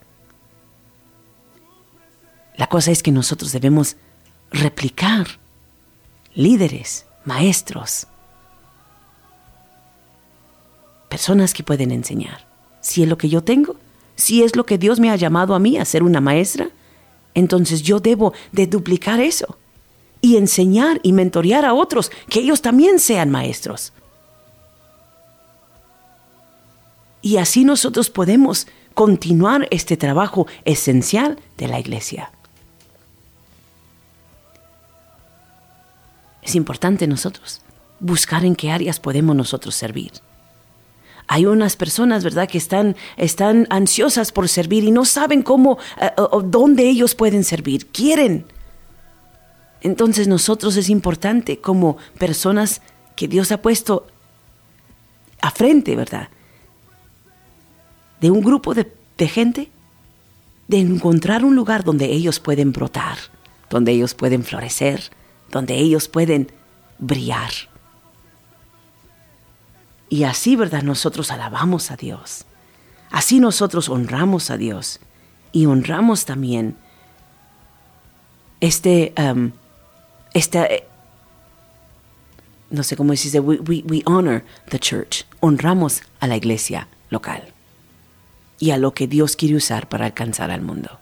La 2.57 2.69
cosa 2.69 2.91
es 2.91 3.03
que 3.03 3.13
nosotros 3.13 3.53
debemos 3.53 3.97
replicar 4.51 5.27
líderes, 6.35 7.05
maestros, 7.27 8.07
personas 11.15 11.55
que 11.55 11.63
pueden 11.63 11.93
enseñar. 11.93 12.45
Si 12.81 13.05
es 13.05 13.09
lo 13.09 13.17
que 13.17 13.29
yo 13.29 13.41
tengo, 13.45 13.77
Si 14.17 14.45
es 14.45 14.55
lo 14.55 14.65
que 14.65 14.79
Dios 14.79 15.01
me 15.01 15.11
ha 15.11 15.17
llamado 15.17 15.57
a 15.57 15.59
mí 15.59 15.77
a 15.77 15.85
ser 15.85 16.05
una 16.05 16.21
maestra, 16.21 16.71
entonces 17.35 17.83
yo 17.83 17.99
debo 17.99 18.33
de 18.53 18.69
duplicar 18.69 19.19
eso 19.19 19.59
y 20.21 20.37
enseñar 20.37 21.01
y 21.03 21.13
mentorear 21.13 21.65
a 21.65 21.75
otros 21.75 22.13
que 22.29 22.39
ellos 22.39 22.63
también 22.63 23.01
sean 23.01 23.31
maestros. 23.31 23.93
Y 27.23 27.39
así 27.39 27.65
nosotros 27.65 28.09
podemos 28.09 28.69
continuar 28.95 29.67
este 29.73 29.97
trabajo 29.97 30.47
esencial 30.65 31.41
de 31.59 31.67
la 31.69 31.81
iglesia. 31.81 32.31
Es 36.43 36.55
importante 36.55 37.09
nosotros 37.09 37.63
buscar 37.99 38.45
en 38.45 38.55
qué 38.55 38.71
áreas 38.71 39.01
podemos 39.01 39.35
nosotros 39.35 39.75
servir. 39.75 40.13
Hay 41.27 41.47
unas 41.47 41.77
personas, 41.77 42.23
¿verdad?, 42.23 42.49
que 42.49 42.59
están, 42.59 42.97
están 43.17 43.67
ansiosas 43.71 44.31
por 44.31 44.49
servir 44.49 44.85
y 44.85 44.91
no 44.91 45.05
saben 45.05 45.43
cómo 45.43 45.79
eh, 46.01 46.11
o 46.17 46.43
dónde 46.43 46.89
ellos 46.89 47.15
pueden 47.15 47.45
servir. 47.45 47.87
Quieren. 47.87 48.47
Entonces 49.81 50.29
nosotros 50.29 50.77
es 50.77 50.89
importante 50.89 51.59
como 51.61 51.97
personas 52.19 52.83
que 53.17 53.29
Dios 53.29 53.53
ha 53.53 53.63
puesto 53.63 54.07
a 55.41 55.51
frente, 55.51 55.95
¿verdad? 55.95 56.29
De 58.21 58.31
un 58.31 58.41
grupo 58.41 58.75
de, 58.75 58.91
de 59.19 59.29
gente, 59.29 59.71
de 60.69 60.79
encontrar 60.79 61.45
un 61.45 61.55
lugar 61.55 61.85
donde 61.85 62.07
ellos 62.07 62.41
pueden 62.41 62.73
brotar, 62.73 63.19
donde 63.69 63.93
ellos 63.93 64.15
pueden 64.15 64.43
florecer, 64.43 65.11
donde 65.51 65.75
ellos 65.75 66.09
pueden 66.09 66.51
brillar. 66.99 67.53
Y 70.15 70.23
así, 70.23 70.55
¿verdad? 70.55 70.85
Nosotros 70.85 71.33
alabamos 71.33 71.91
a 71.91 71.97
Dios. 71.97 72.45
Así 73.11 73.41
nosotros 73.41 73.89
honramos 73.89 74.49
a 74.49 74.57
Dios. 74.57 75.01
Y 75.51 75.67
honramos 75.67 76.25
también 76.25 76.77
este, 78.61 79.13
este 80.33 80.87
no 82.71 82.85
sé 82.85 82.95
cómo 82.95 83.11
decirse, 83.11 83.41
we, 83.41 83.59
we, 83.59 83.83
we 83.89 84.03
honor 84.07 84.45
the 84.71 84.79
church. 84.79 85.25
Honramos 85.41 86.03
a 86.21 86.29
la 86.29 86.37
iglesia 86.37 86.87
local 87.11 87.53
y 88.61 88.71
a 88.71 88.77
lo 88.77 88.95
que 88.95 89.09
Dios 89.09 89.35
quiere 89.35 89.57
usar 89.57 89.89
para 89.89 90.07
alcanzar 90.07 90.53
al 90.53 90.63
mundo. 90.63 91.01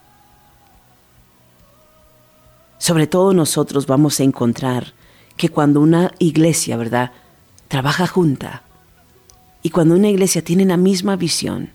Sobre 2.79 3.07
todo 3.07 3.35
nosotros 3.35 3.87
vamos 3.87 4.21
a 4.21 4.23
encontrar 4.23 4.95
que 5.37 5.51
cuando 5.51 5.83
una 5.83 6.13
iglesia, 6.19 6.79
¿verdad?, 6.79 7.13
trabaja 7.69 8.07
junta 8.07 8.63
y 9.63 9.71
cuando 9.71 9.95
una 9.95 10.09
iglesia 10.09 10.43
tiene 10.43 10.65
la 10.65 10.77
misma 10.77 11.17
visión, 11.17 11.71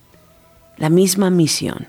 la 0.78 0.90
misma 0.90 1.30
misión, 1.30 1.88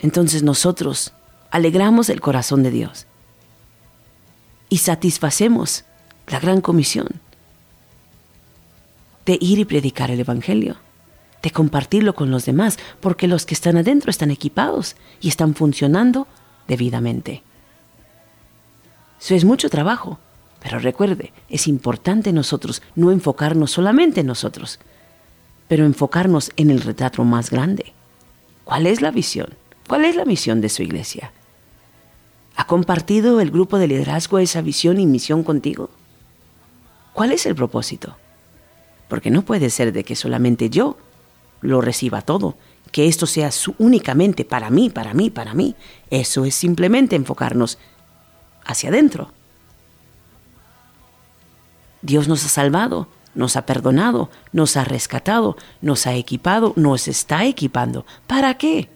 entonces 0.00 0.42
nosotros 0.42 1.12
alegramos 1.50 2.08
el 2.08 2.20
corazón 2.20 2.62
de 2.62 2.70
Dios 2.70 3.06
y 4.68 4.78
satisfacemos 4.78 5.84
la 6.28 6.40
gran 6.40 6.60
comisión 6.60 7.08
de 9.26 9.36
ir 9.40 9.58
y 9.58 9.64
predicar 9.64 10.10
el 10.10 10.20
Evangelio, 10.20 10.76
de 11.42 11.50
compartirlo 11.50 12.14
con 12.14 12.30
los 12.30 12.46
demás, 12.46 12.78
porque 13.00 13.28
los 13.28 13.46
que 13.46 13.54
están 13.54 13.76
adentro 13.76 14.10
están 14.10 14.30
equipados 14.30 14.96
y 15.20 15.28
están 15.28 15.54
funcionando 15.54 16.26
debidamente. 16.68 17.42
Eso 19.20 19.34
es 19.34 19.44
mucho 19.44 19.68
trabajo, 19.68 20.18
pero 20.60 20.78
recuerde, 20.78 21.32
es 21.48 21.66
importante 21.66 22.32
nosotros 22.32 22.82
no 22.94 23.10
enfocarnos 23.10 23.70
solamente 23.70 24.20
en 24.20 24.26
nosotros, 24.26 24.78
pero 25.68 25.84
enfocarnos 25.84 26.50
en 26.56 26.70
el 26.70 26.80
retrato 26.80 27.24
más 27.24 27.50
grande. 27.50 27.92
¿Cuál 28.64 28.86
es 28.86 29.00
la 29.00 29.10
visión? 29.10 29.54
¿Cuál 29.88 30.04
es 30.04 30.16
la 30.16 30.24
misión 30.24 30.60
de 30.60 30.68
su 30.68 30.82
iglesia? 30.82 31.32
¿Ha 32.56 32.66
compartido 32.66 33.40
el 33.40 33.50
grupo 33.50 33.78
de 33.78 33.88
liderazgo 33.88 34.38
esa 34.38 34.60
visión 34.60 35.00
y 35.00 35.06
misión 35.06 35.42
contigo? 35.42 35.90
¿Cuál 37.12 37.32
es 37.32 37.46
el 37.46 37.54
propósito? 37.54 38.16
Porque 39.08 39.30
no 39.30 39.42
puede 39.42 39.70
ser 39.70 39.92
de 39.92 40.04
que 40.04 40.14
solamente 40.14 40.70
yo 40.70 40.96
lo 41.62 41.80
reciba 41.80 42.22
todo 42.22 42.56
que 42.90 43.06
esto 43.06 43.26
sea 43.26 43.50
únicamente 43.78 44.44
para 44.44 44.70
mí, 44.70 44.90
para 44.90 45.14
mí, 45.14 45.30
para 45.30 45.54
mí. 45.54 45.74
Eso 46.10 46.44
es 46.44 46.54
simplemente 46.54 47.16
enfocarnos 47.16 47.78
hacia 48.64 48.88
adentro. 48.88 49.32
Dios 52.10 52.26
nos 52.26 52.44
ha 52.44 52.48
salvado, 52.48 53.06
nos 53.36 53.54
ha 53.54 53.64
perdonado, 53.66 54.30
nos 54.52 54.76
ha 54.76 54.82
rescatado, 54.82 55.56
nos 55.80 56.08
ha 56.08 56.14
equipado, 56.16 56.72
nos 56.74 57.06
está 57.06 57.44
equipando. 57.44 58.04
¿Para 58.26 58.58
qué? 58.58 58.88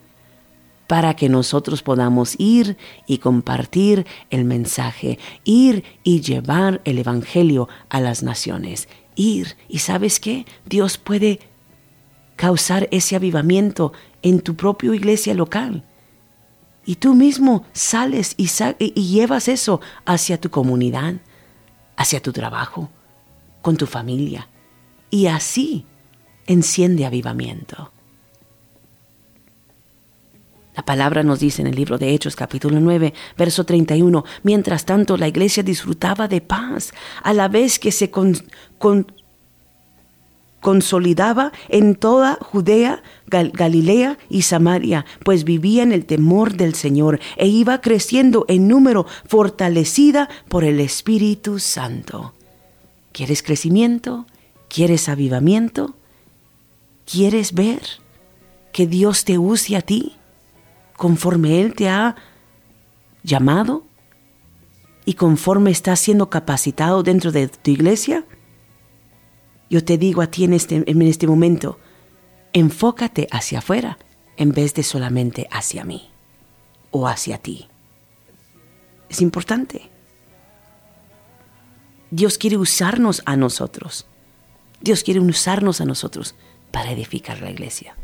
Para 0.89 1.15
que 1.15 1.29
nosotros 1.29 1.85
podamos 1.85 2.35
ir 2.39 2.77
y 3.07 3.19
compartir 3.19 4.05
el 4.31 4.45
mensaje, 4.45 5.21
ir 5.45 5.85
y 6.03 6.23
llevar 6.23 6.81
el 6.85 6.99
Evangelio 6.99 7.69
a 7.89 8.01
las 8.01 8.25
naciones. 8.25 8.89
Ir, 9.15 9.57
y 9.69 9.79
sabes 9.79 10.19
qué? 10.19 10.45
Dios 10.67 10.99
puede 10.99 11.39
causar 12.35 12.89
ese 12.91 13.15
avivamiento 13.15 13.93
en 14.23 14.41
tu 14.41 14.57
propia 14.57 14.93
iglesia 14.93 15.35
local. 15.35 15.85
Y 16.85 16.97
tú 16.97 17.15
mismo 17.15 17.65
sales 17.73 18.35
y, 18.37 18.51
y, 18.81 19.09
llevas 19.09 19.47
eso 19.47 19.81
hacia 20.05 20.41
tu 20.41 20.51
comunidad, 20.51 21.15
hacia 21.97 22.21
tu 22.21 22.33
trabajo, 22.33 22.91
con 23.65 23.79
tu 23.79 23.87
familia. 23.87 24.47
Y 25.11 25.27
así 25.27 25.87
enciende 26.47 27.07
avivamiento. 27.07 27.91
La 30.77 30.85
palabra 30.85 31.23
nos 31.23 31.41
dice 31.41 31.63
en 31.63 31.69
el 31.69 31.75
libro 31.75 31.97
de 31.97 32.13
Hechos 32.13 32.37
capítulo 32.37 32.79
9, 32.79 33.15
verso 33.39 33.65
31, 33.65 34.23
mientras 34.43 34.85
tanto 34.85 35.17
la 35.17 35.29
iglesia 35.29 35.63
disfrutaba 35.63 36.29
de 36.29 36.43
paz 36.43 36.93
a 37.23 37.33
la 37.33 37.49
vez 37.49 37.79
que 37.79 37.91
se 37.91 38.11
con, 38.11 38.37
consolidaba 40.61 41.53
en 41.71 41.95
toda 41.95 42.37
Judea, 42.43 43.03
Galilea 43.29 44.19
y 44.29 44.43
Samaria, 44.43 45.07
pues 45.25 45.45
vivía 45.45 45.85
en 45.85 45.93
el 45.93 46.05
temor 46.05 46.55
del 46.55 46.75
Señor 46.75 47.19
e 47.39 47.47
iba 47.47 47.81
creciendo 47.81 48.45
en 48.49 48.69
número, 48.69 49.07
fortalecida 49.27 50.29
por 50.49 50.65
el 50.65 50.81
Espíritu 50.81 51.61
Santo. 51.61 52.35
¿Quieres 53.15 53.45
crecimiento? 53.45 54.27
¿Quieres 54.69 55.09
avivamiento? 55.09 55.95
¿Quieres 57.07 57.55
ver 57.55 57.81
que 58.73 58.89
Dios 58.89 59.25
te 59.25 59.39
use 59.39 59.77
a 59.77 59.83
ti 59.83 60.17
conforme 60.97 61.61
Él 61.61 61.77
te 61.77 61.89
ha 61.89 62.17
llamado 63.23 63.85
y 65.05 65.15
conforme 65.15 65.71
estás 65.71 66.01
siendo 66.01 66.29
capacitado 66.29 67.05
dentro 67.05 67.31
de 67.31 67.47
tu 67.47 67.71
iglesia? 67.71 68.25
Yo 69.71 69.85
te 69.85 69.97
digo 69.97 70.21
a 70.21 70.27
ti 70.27 70.43
en 70.43 70.53
este, 70.53 70.83
en 70.85 71.03
este 71.03 71.29
momento, 71.29 71.79
enfócate 72.53 73.29
hacia 73.31 73.61
afuera 73.61 73.97
en 74.37 74.51
vez 74.51 74.75
de 74.75 74.83
solamente 74.83 75.47
hacia 75.53 75.85
mí 75.85 76.11
o 76.91 77.07
hacia 77.07 77.39
ti. 77.39 77.69
Es 79.09 79.23
importante. 79.23 79.94
Dios 82.15 82.39
quiere 82.39 82.57
usarnos 82.57 83.23
a 83.27 83.35
nosotros. 83.35 84.07
Dios 84.81 85.03
quiere 85.03 85.19
usarnos 85.19 85.81
a 85.81 85.85
nosotros 85.85 86.37
para 86.71 86.93
edificar 86.93 87.41
la 87.41 87.51
iglesia. 87.51 87.97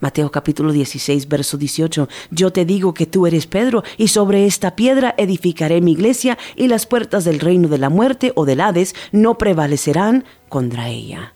Mateo 0.00 0.30
capítulo 0.30 0.72
16, 0.72 1.28
verso 1.28 1.58
18. 1.58 2.08
Yo 2.30 2.50
te 2.50 2.64
digo 2.64 2.94
que 2.94 3.04
tú 3.04 3.26
eres 3.26 3.46
Pedro, 3.46 3.84
y 3.98 4.08
sobre 4.08 4.46
esta 4.46 4.74
piedra 4.74 5.14
edificaré 5.18 5.82
mi 5.82 5.92
iglesia, 5.92 6.38
y 6.56 6.68
las 6.68 6.86
puertas 6.86 7.26
del 7.26 7.40
reino 7.40 7.68
de 7.68 7.76
la 7.76 7.90
muerte 7.90 8.32
o 8.36 8.46
del 8.46 8.62
Hades 8.62 8.94
no 9.12 9.36
prevalecerán 9.36 10.24
contra 10.48 10.88
ella. 10.88 11.34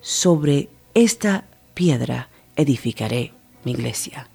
Sobre 0.00 0.68
esta 0.94 1.44
piedra 1.74 2.28
edificaré 2.56 3.34
mi 3.62 3.70
iglesia. 3.70 4.28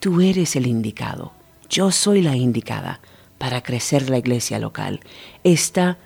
Tú 0.00 0.20
eres 0.20 0.56
el 0.56 0.66
indicado, 0.66 1.30
yo 1.70 1.92
soy 1.92 2.22
la 2.22 2.34
indicada 2.34 3.00
para 3.38 3.62
crecer 3.62 4.10
la 4.10 4.18
iglesia 4.18 4.58
local. 4.58 5.00
Esta 5.44 5.98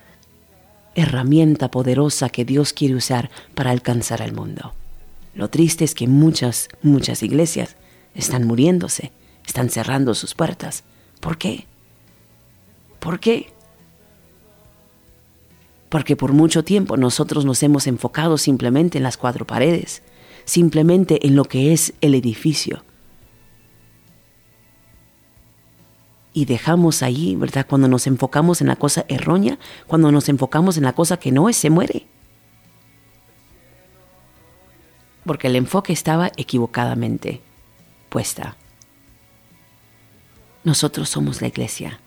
herramienta 0.95 1.71
poderosa 1.71 2.29
que 2.29 2.45
Dios 2.45 2.73
quiere 2.73 2.95
usar 2.95 3.31
para 3.55 3.71
alcanzar 3.71 4.23
al 4.23 4.33
mundo. 4.33 4.75
Lo 5.35 5.49
triste 5.49 5.85
es 5.85 5.95
que 5.95 6.07
muchas, 6.07 6.69
muchas 6.83 7.23
iglesias 7.23 7.77
están 8.15 8.47
muriéndose, 8.47 9.13
están 9.47 9.71
cerrando 9.71 10.15
sus 10.15 10.35
puertas. 10.35 10.85
¿Por 11.21 11.39
qué? 11.39 11.67
¿Por 13.01 13.19
qué? 13.19 13.53
Porque 15.89 16.17
por 16.17 16.33
mucho 16.33 16.63
tiempo 16.63 16.97
nosotros 16.97 17.45
nos 17.45 17.63
hemos 17.63 17.87
enfocado 17.87 18.39
simplemente 18.39 18.99
en 18.99 19.05
las 19.05 19.17
cuatro 19.17 19.47
paredes, 19.47 20.03
simplemente 20.45 21.27
en 21.27 21.37
lo 21.37 21.45
que 21.45 21.73
es 21.73 21.95
el 22.01 22.15
edificio. 22.15 22.85
Y 26.33 26.47
dejamos 26.47 27.03
ahí, 27.03 27.37
¿verdad? 27.37 27.67
Cuando 27.69 27.89
nos 27.89 28.07
enfocamos 28.07 28.61
en 28.61 28.69
la 28.69 28.77
cosa 28.77 29.05
errónea, 29.09 29.59
cuando 29.87 30.11
nos 30.11 30.29
enfocamos 30.29 30.77
en 30.77 30.85
la 30.85 30.95
cosa 30.95 31.19
que 31.19 31.31
no 31.31 31.49
es, 31.49 31.57
se 31.57 31.69
muere. 31.71 32.07
porque 35.25 35.47
el 35.49 35.57
enfoque 35.57 35.93
estaba 35.93 36.33
equivocadamente 36.37 37.41
puesta. 38.09 38.57
Nosotros 40.65 41.09
somos 41.09 41.41
la 41.41 41.49
iglesia. 41.49 42.01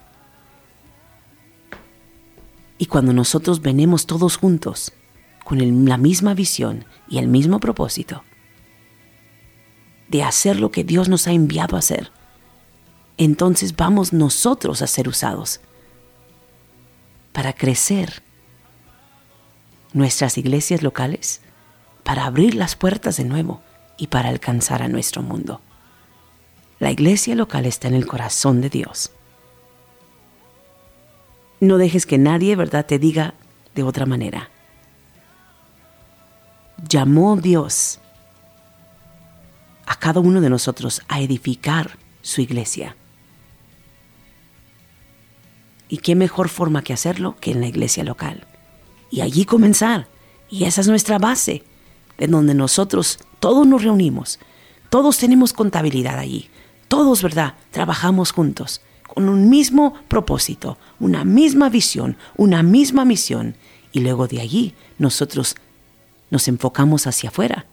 Y 2.77 2.87
cuando 2.87 3.13
nosotros 3.13 3.61
venimos 3.61 4.05
todos 4.05 4.37
juntos, 4.37 4.93
con 5.43 5.85
la 5.85 5.97
misma 5.97 6.33
visión 6.33 6.85
y 7.07 7.19
el 7.19 7.27
mismo 7.27 7.59
propósito, 7.59 8.23
de 10.09 10.23
hacer 10.23 10.59
lo 10.59 10.71
que 10.71 10.83
Dios 10.83 11.07
nos 11.07 11.27
ha 11.27 11.31
enviado 11.31 11.75
a 11.75 11.79
hacer, 11.79 12.11
entonces 13.17 13.75
vamos 13.75 14.13
nosotros 14.13 14.81
a 14.81 14.87
ser 14.87 15.07
usados 15.07 15.61
para 17.31 17.53
crecer 17.53 18.23
nuestras 19.93 20.37
iglesias 20.37 20.83
locales, 20.83 21.41
para 22.03 22.25
abrir 22.25 22.55
las 22.55 22.75
puertas 22.75 23.17
de 23.17 23.23
nuevo 23.23 23.61
y 23.97 24.07
para 24.07 24.29
alcanzar 24.29 24.81
a 24.81 24.87
nuestro 24.87 25.21
mundo. 25.21 25.61
La 26.79 26.91
iglesia 26.91 27.35
local 27.35 27.65
está 27.65 27.87
en 27.87 27.93
el 27.93 28.05
corazón 28.05 28.61
de 28.61 28.69
Dios. 28.69 29.11
No 31.61 31.77
dejes 31.77 32.05
que 32.05 32.17
nadie, 32.17 32.55
¿verdad?, 32.55 32.85
te 32.85 32.99
diga 32.99 33.33
de 33.73 33.83
otra 33.83 34.05
manera. 34.05 34.49
Llamó 36.87 37.37
Dios 37.37 37.99
a 39.85 39.95
cada 39.95 40.19
uno 40.19 40.41
de 40.41 40.49
nosotros 40.49 41.01
a 41.07 41.21
edificar 41.21 41.97
su 42.21 42.41
iglesia. 42.41 42.95
¿Y 45.87 45.97
qué 45.97 46.15
mejor 46.15 46.49
forma 46.49 46.83
que 46.83 46.93
hacerlo 46.93 47.35
que 47.39 47.51
en 47.51 47.61
la 47.61 47.67
iglesia 47.67 48.03
local? 48.03 48.45
Y 49.11 49.21
allí 49.21 49.45
comenzar. 49.45 50.07
Y 50.49 50.65
esa 50.65 50.81
es 50.81 50.87
nuestra 50.87 51.19
base, 51.19 51.63
de 52.17 52.27
donde 52.27 52.53
nosotros 52.53 53.19
todos 53.39 53.67
nos 53.67 53.83
reunimos. 53.83 54.39
Todos 54.89 55.17
tenemos 55.17 55.53
contabilidad 55.53 56.17
allí. 56.17 56.49
Todos, 56.87 57.21
¿verdad? 57.21 57.55
Trabajamos 57.71 58.31
juntos 58.31 58.81
con 59.15 59.29
un 59.29 59.49
mismo 59.49 59.93
propósito, 60.07 60.77
una 60.99 61.23
misma 61.23 61.69
visión, 61.69 62.17
una 62.35 62.63
misma 62.63 63.05
misión. 63.05 63.55
Y 63.91 64.01
luego 64.01 64.27
de 64.27 64.41
allí 64.41 64.73
nosotros 64.97 65.55
nos 66.29 66.47
enfocamos 66.47 67.07
hacia 67.07 67.29
afuera 67.29 67.65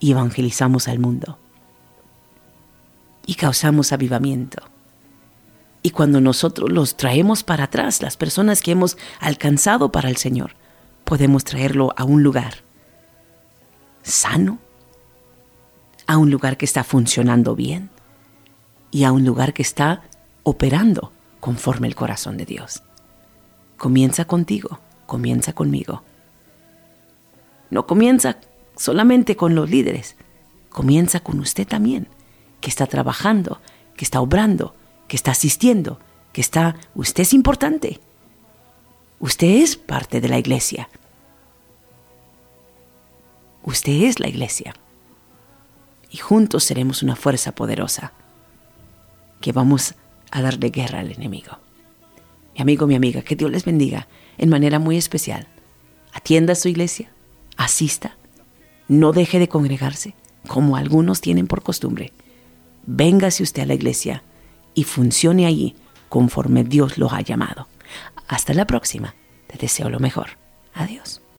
y 0.00 0.10
evangelizamos 0.10 0.88
al 0.88 0.98
mundo. 0.98 1.38
Y 3.24 3.34
causamos 3.34 3.92
avivamiento. 3.92 4.71
Y 5.82 5.90
cuando 5.90 6.20
nosotros 6.20 6.70
los 6.70 6.96
traemos 6.96 7.42
para 7.42 7.64
atrás, 7.64 8.02
las 8.02 8.16
personas 8.16 8.62
que 8.62 8.70
hemos 8.70 8.96
alcanzado 9.20 9.90
para 9.90 10.08
el 10.08 10.16
Señor, 10.16 10.54
podemos 11.04 11.44
traerlo 11.44 11.92
a 11.96 12.04
un 12.04 12.22
lugar 12.22 12.54
sano, 14.02 14.58
a 16.06 16.18
un 16.18 16.30
lugar 16.30 16.56
que 16.56 16.64
está 16.64 16.84
funcionando 16.84 17.54
bien 17.54 17.90
y 18.90 19.04
a 19.04 19.12
un 19.12 19.24
lugar 19.24 19.54
que 19.54 19.62
está 19.62 20.02
operando 20.42 21.12
conforme 21.40 21.88
el 21.88 21.94
corazón 21.94 22.36
de 22.36 22.44
Dios. 22.44 22.82
Comienza 23.76 24.24
contigo, 24.24 24.80
comienza 25.06 25.52
conmigo. 25.52 26.02
No 27.70 27.86
comienza 27.86 28.38
solamente 28.76 29.36
con 29.36 29.54
los 29.54 29.68
líderes, 29.68 30.16
comienza 30.68 31.20
con 31.20 31.40
usted 31.40 31.66
también, 31.66 32.08
que 32.60 32.70
está 32.70 32.86
trabajando, 32.86 33.60
que 33.96 34.04
está 34.04 34.20
obrando, 34.20 34.74
que 35.12 35.16
está 35.16 35.32
asistiendo, 35.32 35.98
que 36.32 36.40
está, 36.40 36.74
usted 36.94 37.24
es 37.24 37.34
importante. 37.34 38.00
Usted 39.20 39.46
es 39.62 39.76
parte 39.76 40.22
de 40.22 40.28
la 40.30 40.38
iglesia. 40.38 40.88
Usted 43.62 44.04
es 44.04 44.20
la 44.20 44.28
iglesia. 44.28 44.74
Y 46.10 46.16
juntos 46.16 46.64
seremos 46.64 47.02
una 47.02 47.14
fuerza 47.14 47.52
poderosa 47.52 48.14
que 49.42 49.52
vamos 49.52 49.96
a 50.30 50.40
darle 50.40 50.70
guerra 50.70 51.00
al 51.00 51.12
enemigo. 51.12 51.58
Mi 52.54 52.62
amigo, 52.62 52.86
mi 52.86 52.94
amiga, 52.94 53.20
que 53.20 53.36
Dios 53.36 53.50
les 53.50 53.66
bendiga 53.66 54.08
en 54.38 54.48
manera 54.48 54.78
muy 54.78 54.96
especial. 54.96 55.46
Atienda 56.14 56.54
a 56.54 56.56
su 56.56 56.68
iglesia, 56.68 57.12
asista, 57.58 58.16
no 58.88 59.12
deje 59.12 59.38
de 59.38 59.48
congregarse, 59.48 60.14
como 60.48 60.74
algunos 60.74 61.20
tienen 61.20 61.48
por 61.48 61.62
costumbre. 61.62 62.14
Véngase 62.86 63.42
usted 63.42 63.64
a 63.64 63.66
la 63.66 63.74
iglesia 63.74 64.22
y 64.74 64.84
funcione 64.84 65.46
allí 65.46 65.74
conforme 66.08 66.64
Dios 66.64 66.98
lo 66.98 67.10
ha 67.10 67.20
llamado. 67.20 67.68
Hasta 68.28 68.54
la 68.54 68.66
próxima. 68.66 69.14
Te 69.46 69.58
deseo 69.58 69.88
lo 69.88 69.98
mejor. 69.98 70.38
Adiós. 70.74 71.21